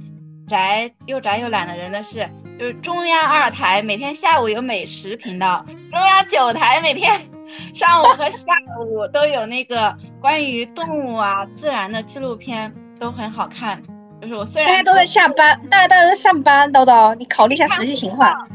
[0.47, 2.27] 宅又宅又懒的人的是，
[2.57, 7.11] 就是中央二台每天下午有美食频道，中央九台每天
[7.75, 8.47] 上午和下
[8.79, 13.81] 午都有那个关于动物啊、自然的纪录片，都很好看。
[14.19, 18.47] 就是我虽然大家都在下班，大家大家都在上班，叨叨，你考虑一下实际情况。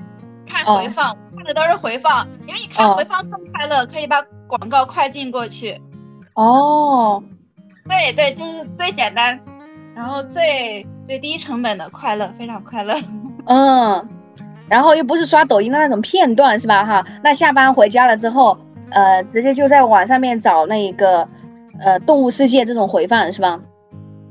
[0.47, 5.78] 看回放，看的都是回放，因为你看回放更快乐，可以把广告快进过去。
[6.32, 7.22] 哦，
[7.86, 9.38] 对对，就是最简单，
[9.95, 12.95] 然后最最低成本的快乐，非常快乐。
[13.45, 14.09] 嗯，
[14.68, 16.82] 然后又不是刷抖音的那种片段，是吧？
[16.82, 18.57] 哈，那下班回家了之后，
[18.90, 21.28] 呃，直接就在网上面找那个
[21.78, 23.61] 呃动物世界这种回放，是吧？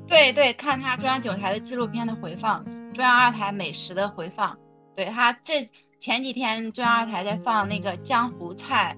[0.08, 4.58] 对对，看他中央九台的纪录片的回放，中央二台美食的回放。
[4.96, 5.68] 对他这
[6.04, 8.98] 前几天中央二台在放那个江湖菜，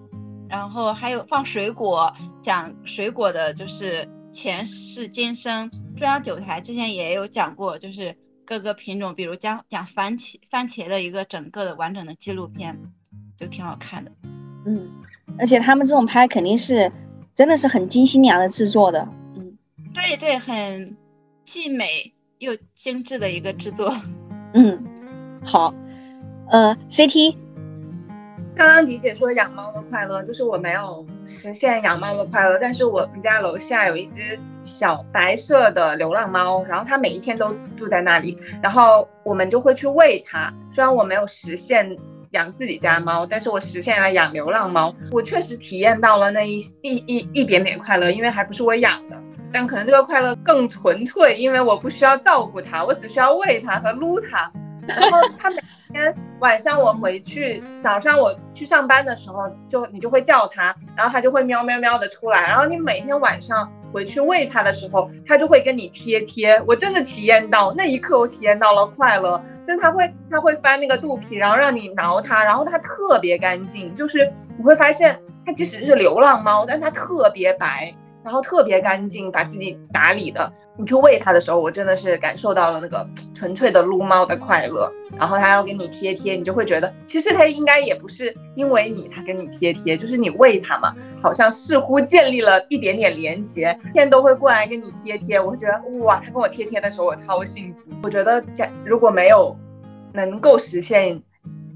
[0.49, 5.70] 然后还有放水果，讲水果的就是前世今生。
[5.95, 12.76] 中央九台之前也有讲过，就是各个品种，比如讲讲番茄番茄的一个整个的完整的纪录片，
[13.38, 14.12] 就挺好看的。
[14.66, 14.89] 嗯，
[15.38, 16.91] 而且他们这种拍肯定是
[17.36, 19.08] 真的是很精心良的制作的。
[19.36, 19.56] 嗯，
[19.93, 20.97] 对对，很。
[21.43, 23.95] 既美又精致的一个制作，
[24.56, 24.84] 嗯，
[25.43, 25.72] 好，
[26.50, 27.36] 呃，CT，
[28.56, 40.54] 刚刚迪姐说养猫的快乐，就是我没有实现养猫的快乐，但是我们家楼下有一只小白色的流浪猫，然后它每一天都住在那里，然后我们就会去喂它。
[40.72, 41.98] 虽然我没有实现
[42.32, 49.18] 养自己家猫，但是我实现了养流浪猫，我确实体验到了那一一一一点点快乐，因为还不是我养的。
[49.52, 54.52] 但可能这个快乐更纯粹，因为我不需要照顾它，我只需要喂它和撸它。
[54.88, 55.62] 然后它每
[55.92, 62.42] 天晚上我回去，早上我去上班的时候，就你就会叫它，然后它就会喵喵喵的出来。
[62.42, 66.62] 然后你每天晚上回去喂它的时候，它就会跟你贴贴。
[66.68, 77.94] 我真的体验到那一刻，我体验到了快乐，就是它会它会翻那个肚皮，然后让你挠它，然后它特别干净，就是你会发现它即使是流浪猫，但它特别白。
[78.26, 84.92] 然后特别干净，把自己打理的，你去喂它的时候，我真的是感受到了那个纯粹的撸猫的快乐。
[85.16, 95.40] 然后它要跟你贴贴，你就会觉得其实它应该也不是因为你它跟你贴贴，就是你喂它嘛，好像似乎建立了一点点连接，天都会过来跟你贴贴。
[95.40, 97.92] 我会觉得哇，它跟我贴贴的时候我超幸福。
[98.02, 99.56] 我觉得假如果没有
[100.14, 101.22] 能够实现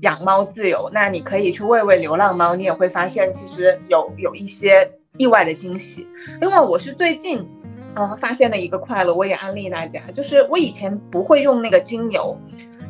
[0.02, 6.08] 养猫自由，那你可以去喂喂流浪猫，你也会发现其实有有一些意外的惊喜。
[6.40, 7.48] 另外，我是最近。
[7.96, 10.00] 呃，发现了一个快乐，我也安利大家。
[10.14, 12.38] 就是我以前不会用那个精油，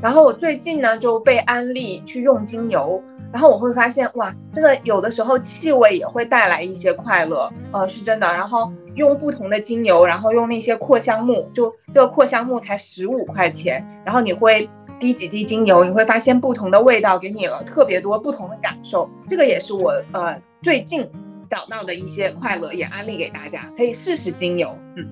[0.01, 3.01] 然后我最近呢就被安利去用精油，
[3.31, 8.27] 然后我会发现哇，真的有的时候气味也会带来一些快乐，呃，是真的。
[8.27, 19.09] 然后用不同的精油，然后用那些扩香木，就这个扩香木才十五块钱，然后你会滴几滴精油，你会发现不同的味道给你了特别多不同的感受。
[19.29, 21.09] 这个也是我呃最近。
[21.49, 24.77] 找到的一些快乐也安利给大家，可以试试精油。
[24.95, 25.07] 嗯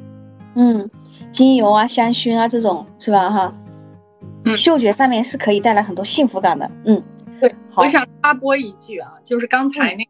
[0.56, 0.90] 嗯，
[1.32, 3.30] 精油啊、香薰啊这种是吧？
[3.30, 3.54] 哈，
[4.46, 6.70] 嗯，嗅觉上面是可以带来很多幸福感的。
[6.86, 7.04] 嗯，
[7.40, 7.54] 对。
[7.76, 10.08] 我想插播一句啊，就是刚才那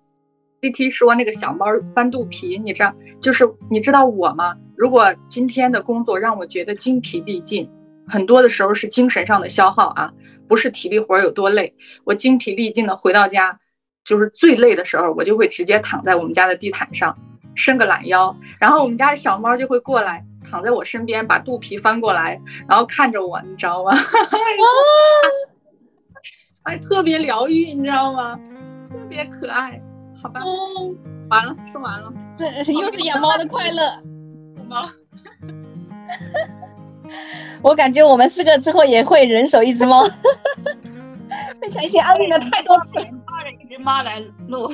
[0.62, 4.56] C T 说那个小猫翻肚皮，你知道，就是你知道我吗？
[4.78, 7.70] 如果今天的工作让我觉得精疲力尽，
[8.08, 10.14] 很多的时候是精神上的消耗啊，
[10.48, 11.74] 不是体力活有多累，
[12.06, 13.60] 我精疲力尽的回到家。
[14.08, 17.16] 就是最累的时候，我就会直接躺在我们家的地毯上，
[17.56, 23.92] 伸个懒腰，然后我们家的小猫就会过来躺在我身边，把肚皮翻过来，然后看着我，你知道吗？
[26.64, 28.40] 哎，特别疗愈，你知道吗？
[28.90, 29.82] 特别可爱，
[30.22, 30.40] 好吧？
[31.30, 32.14] 完了，说完了。
[32.38, 34.02] 对，又是养猫的快乐。
[34.70, 34.90] 猫。
[37.62, 40.08] 我感觉我们四个之后也会人手一只猫。
[41.60, 43.06] 被陈曦安利了太多次。
[43.78, 44.72] 一只猫来录，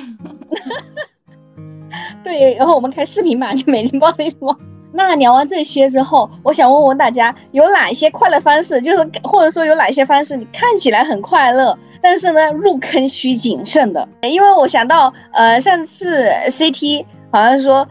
[2.24, 4.56] 对，然后我们开视频版，就每天抱一只猫。
[4.96, 8.80] 那聊完这些之后，我想问问大家，有哪些快乐方式？
[8.80, 14.08] 就是或者说有哪些方式，你看起来很快乐，但是呢，入坑需谨慎的？
[14.22, 17.86] 因为我想到，呃，上次 CT 好像说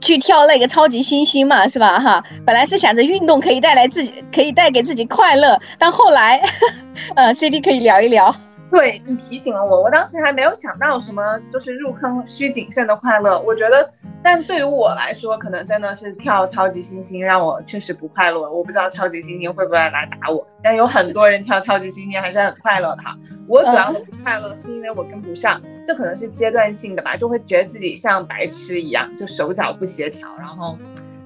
[0.00, 1.98] 去跳那个超级星星嘛，是吧？
[2.00, 6.42] 哈，本来是想着运动可以带来自己，可以带给自己快乐，但后来，
[7.14, 8.34] 呃，CT 可以聊一聊。
[8.72, 13.38] 对你提醒了我，我当时还没有想到什么，就是入坑需谨慎的快乐。
[13.38, 13.92] 我觉得，
[14.22, 18.50] 但对于我来说，可能真的是跳超级星星让我确实不快乐。
[18.50, 23.14] 我不知道超级星星会不会来打我，但有很多人跳超级星星还是很快乐的哈。
[23.46, 30.78] 我主要的不快乐是因为我跟不上，这可能是阶段性的吧，就会觉得自己像白痴一样，就手脚不协调，然后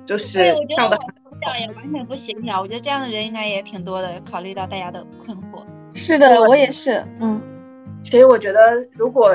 [0.05, 0.43] 就是
[0.75, 0.99] 跳的
[1.61, 2.61] 也完全不协调。
[2.61, 5.43] 我觉得这样的人应该也挺多的，考虑到大家的困惑。
[5.97, 7.41] 是的，我也是，嗯，
[8.05, 9.35] 所以我觉得，如果，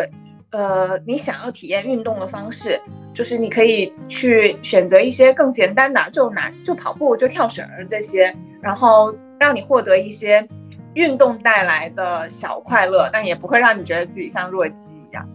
[0.51, 2.79] 呃，你想要体验运动的方式，
[3.13, 10.47] 就是你可以去选择一些更简单的，就拿就跑步，就跳绳这些，然后让你获得一些
[10.93, 15.27] 运动带来的小快乐，但也不会让你觉得自己像弱鸡一样。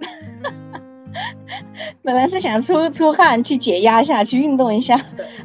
[2.02, 4.94] 本来是想出出汗去解压一下，去运动一下，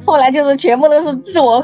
[0.05, 1.63] 后来就是全部都是自我。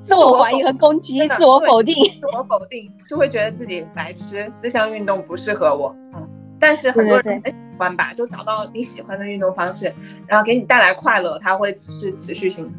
[0.00, 5.94] 自我怀疑和攻击，自我否定，自我否定，就会觉得自己白痴，这项运动不适合我。
[6.14, 6.26] 嗯，
[6.58, 9.94] 但是很多人喜欢吧，就找到你喜欢的运动方式，
[10.26, 12.72] 然后给你带来快乐，它会是持续性。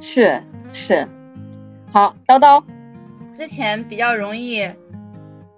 [0.00, 0.42] 是
[0.72, 1.06] 是，
[1.92, 2.64] 好，叨叨，
[3.34, 4.66] 之前比较容易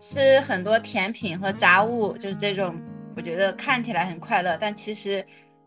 [0.00, 2.74] 吃很多甜品和杂物，就是这种，
[3.16, 5.24] 我觉得看起来很快乐，但其实，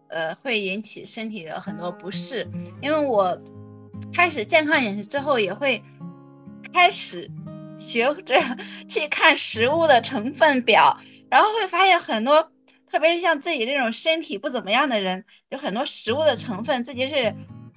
[0.09, 2.45] 呃，会引起身体的很多不适，
[2.81, 3.39] 因为我。
[4.11, 5.83] 开始健康饮食之后，也会
[6.73, 7.29] 开始
[7.77, 8.35] 学着
[8.89, 10.97] 去看食物的成分表，
[11.29, 12.51] 然后会发现很多，
[12.89, 17.35] 特别是像自己这种身体不怎么样的人，有很多食物的成分自己是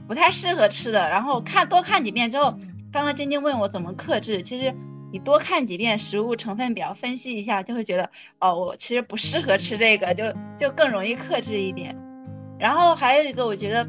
[0.09, 1.09] 不太适合吃的。
[1.09, 2.55] 然后看多看几遍之后，
[2.93, 4.75] 刚刚晶晶问我怎么克制，其实
[5.13, 8.11] 你多看几遍食物成分表，分析一下，就会觉得
[8.41, 10.25] 哦，我其实不适合吃这个，就
[10.59, 11.97] 就更容易克制一点。
[12.59, 13.89] 然后还有一个，我觉得。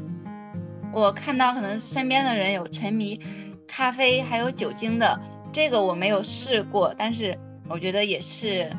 [0.92, 3.20] 我看到可能身边的人有沉迷
[3.66, 5.20] 咖啡还有酒精的，
[5.52, 8.70] 这个我没有试过，但是我觉得也是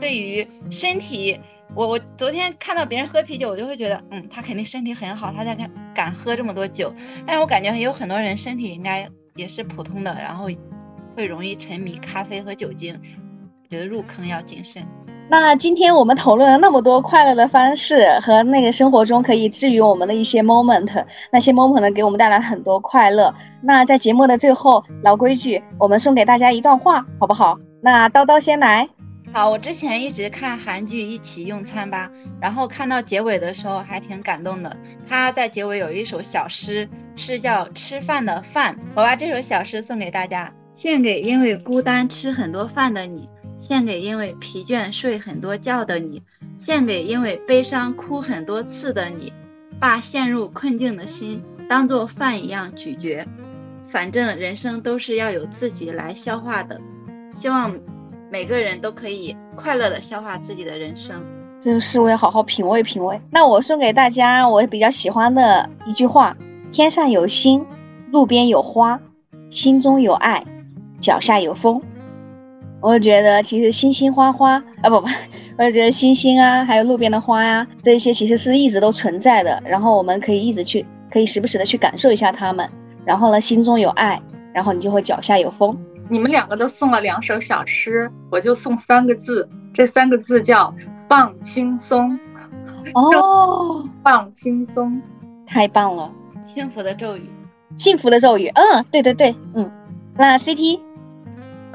[0.00, 1.40] 对于身体，
[1.74, 6.92] 我我昨天看到别人喝啤酒，我就会觉得，嗯，他肯定身体很好，他才敢敢喝这么多酒。
[7.24, 10.48] 但是我感觉有很多人身体应该也是普通的，然后
[11.16, 13.00] 会容易沉迷咖啡和酒精，
[13.70, 14.86] 觉得入坑要谨慎。
[15.26, 23.34] 那今天我们讨论了那么多快乐的方式和那个生活中可以治愈我们的一些 moment，那些 moment 呢给我们带来很多快乐。
[23.62, 27.58] 那在节目的最后，老规矩，我们送给大家一段话，好不好？
[27.80, 28.88] 那叨叨先来。
[29.32, 32.08] 好，我之前一直看韩剧《一起用餐吧》，
[32.40, 34.76] 然后看到结尾的时候还挺感动的。
[35.08, 43.28] 他在结尾有一首小诗，是叫《吃饭的饭》，我把这首小诗送给大家，献给因为孤单吃很多饭的你，
[43.66, 46.22] 献给因为疲倦睡很多觉的你，
[46.58, 49.32] 献给因为悲伤哭很多次的你，
[49.80, 53.26] 把陷入困境的心当做饭一样咀嚼，
[53.88, 56.78] 反正人生都是要有自己来消化的，
[57.32, 57.74] 希望。
[58.30, 61.22] 每个人都可以快乐的消化自己的人生，
[61.60, 63.20] 这个诗我要好好品味品味。
[63.30, 66.36] 那我送给大家我比较喜欢的一句话：
[66.72, 67.64] 天上有星，
[68.10, 69.00] 路边有花，
[69.50, 70.44] 心中有爱，
[70.98, 71.80] 脚下有风。
[72.84, 75.08] 我觉得其实星星花花啊不不，
[75.56, 79.58] 我就觉得星星啊，还有路边的花呀，这些其实是一直都存在的。
[79.64, 82.68] 然后我们可以一直去，可以时不时的去感受一下它们。
[83.02, 84.20] 然后呢，心中有爱，
[84.52, 85.74] 然后你就会脚下有风。
[86.10, 90.74] 你们两个都送了两首小诗，我就送三个字，这三个字叫
[91.08, 92.18] 放轻松。
[92.92, 95.00] 哦，放轻松，
[95.46, 96.12] 太棒了！
[96.44, 97.30] 幸福的咒语，
[97.78, 98.48] 幸福的咒语。
[98.48, 99.70] 嗯，对对对，嗯。
[100.16, 100.78] 那 CT，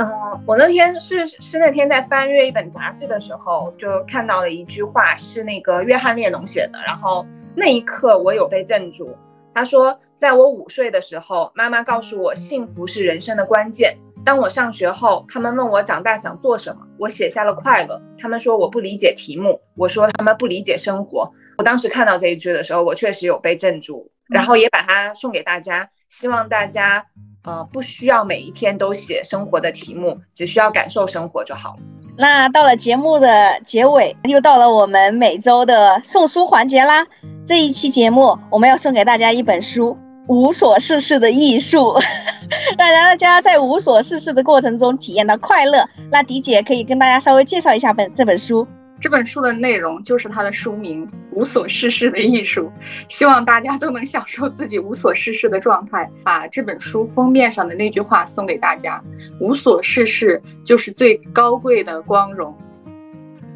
[0.02, 0.08] 嗯，
[0.48, 9.18] 我那天是是那天在翻阅一本杂志的时候，就看到了一句话，是那个约翰列侬写的，然后那一刻我有被镇住。
[9.54, 13.98] 他说，在我五岁的时候，妈妈告诉我，幸福是人生的关键。
[14.24, 18.02] 当我上学后，他们问我长大想做什么，我写下了快乐。
[18.18, 21.34] 他们说我不理解题目，我说他们不理解生活。
[21.58, 27.06] 我当时看到这一句的时候，我确实有被镇住，然后也把它送给大家，希望大家，
[27.44, 31.80] 呃，不需要每一天都写生活的题目，只需要感受生活就好了。
[32.18, 37.06] 那到了节目的结尾，又到了我们每周的送书环节啦。
[37.46, 39.98] 这一期节目，我们要送给大家一本书。
[40.28, 41.92] 无所事事的艺术，
[42.78, 45.84] 让大家在无所事事的过程中体验到快乐。
[46.12, 48.68] 那迪姐可以跟大家稍微介绍一下本这本书。
[49.00, 52.72] 这本书的内容就是它的书名《无所事事的艺术》，
[53.08, 56.10] 希望大家都能享受自己无所事事的状态。
[56.24, 59.02] 把这本书封面上的那句话送给大家：
[59.40, 62.58] 无所事事就是最高贵的光荣。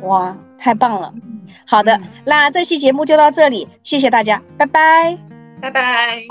[0.01, 1.13] 哇，太棒了！
[1.65, 5.17] 好的，那这期节目就到这里，谢谢大家，拜拜，
[5.61, 6.21] 拜拜。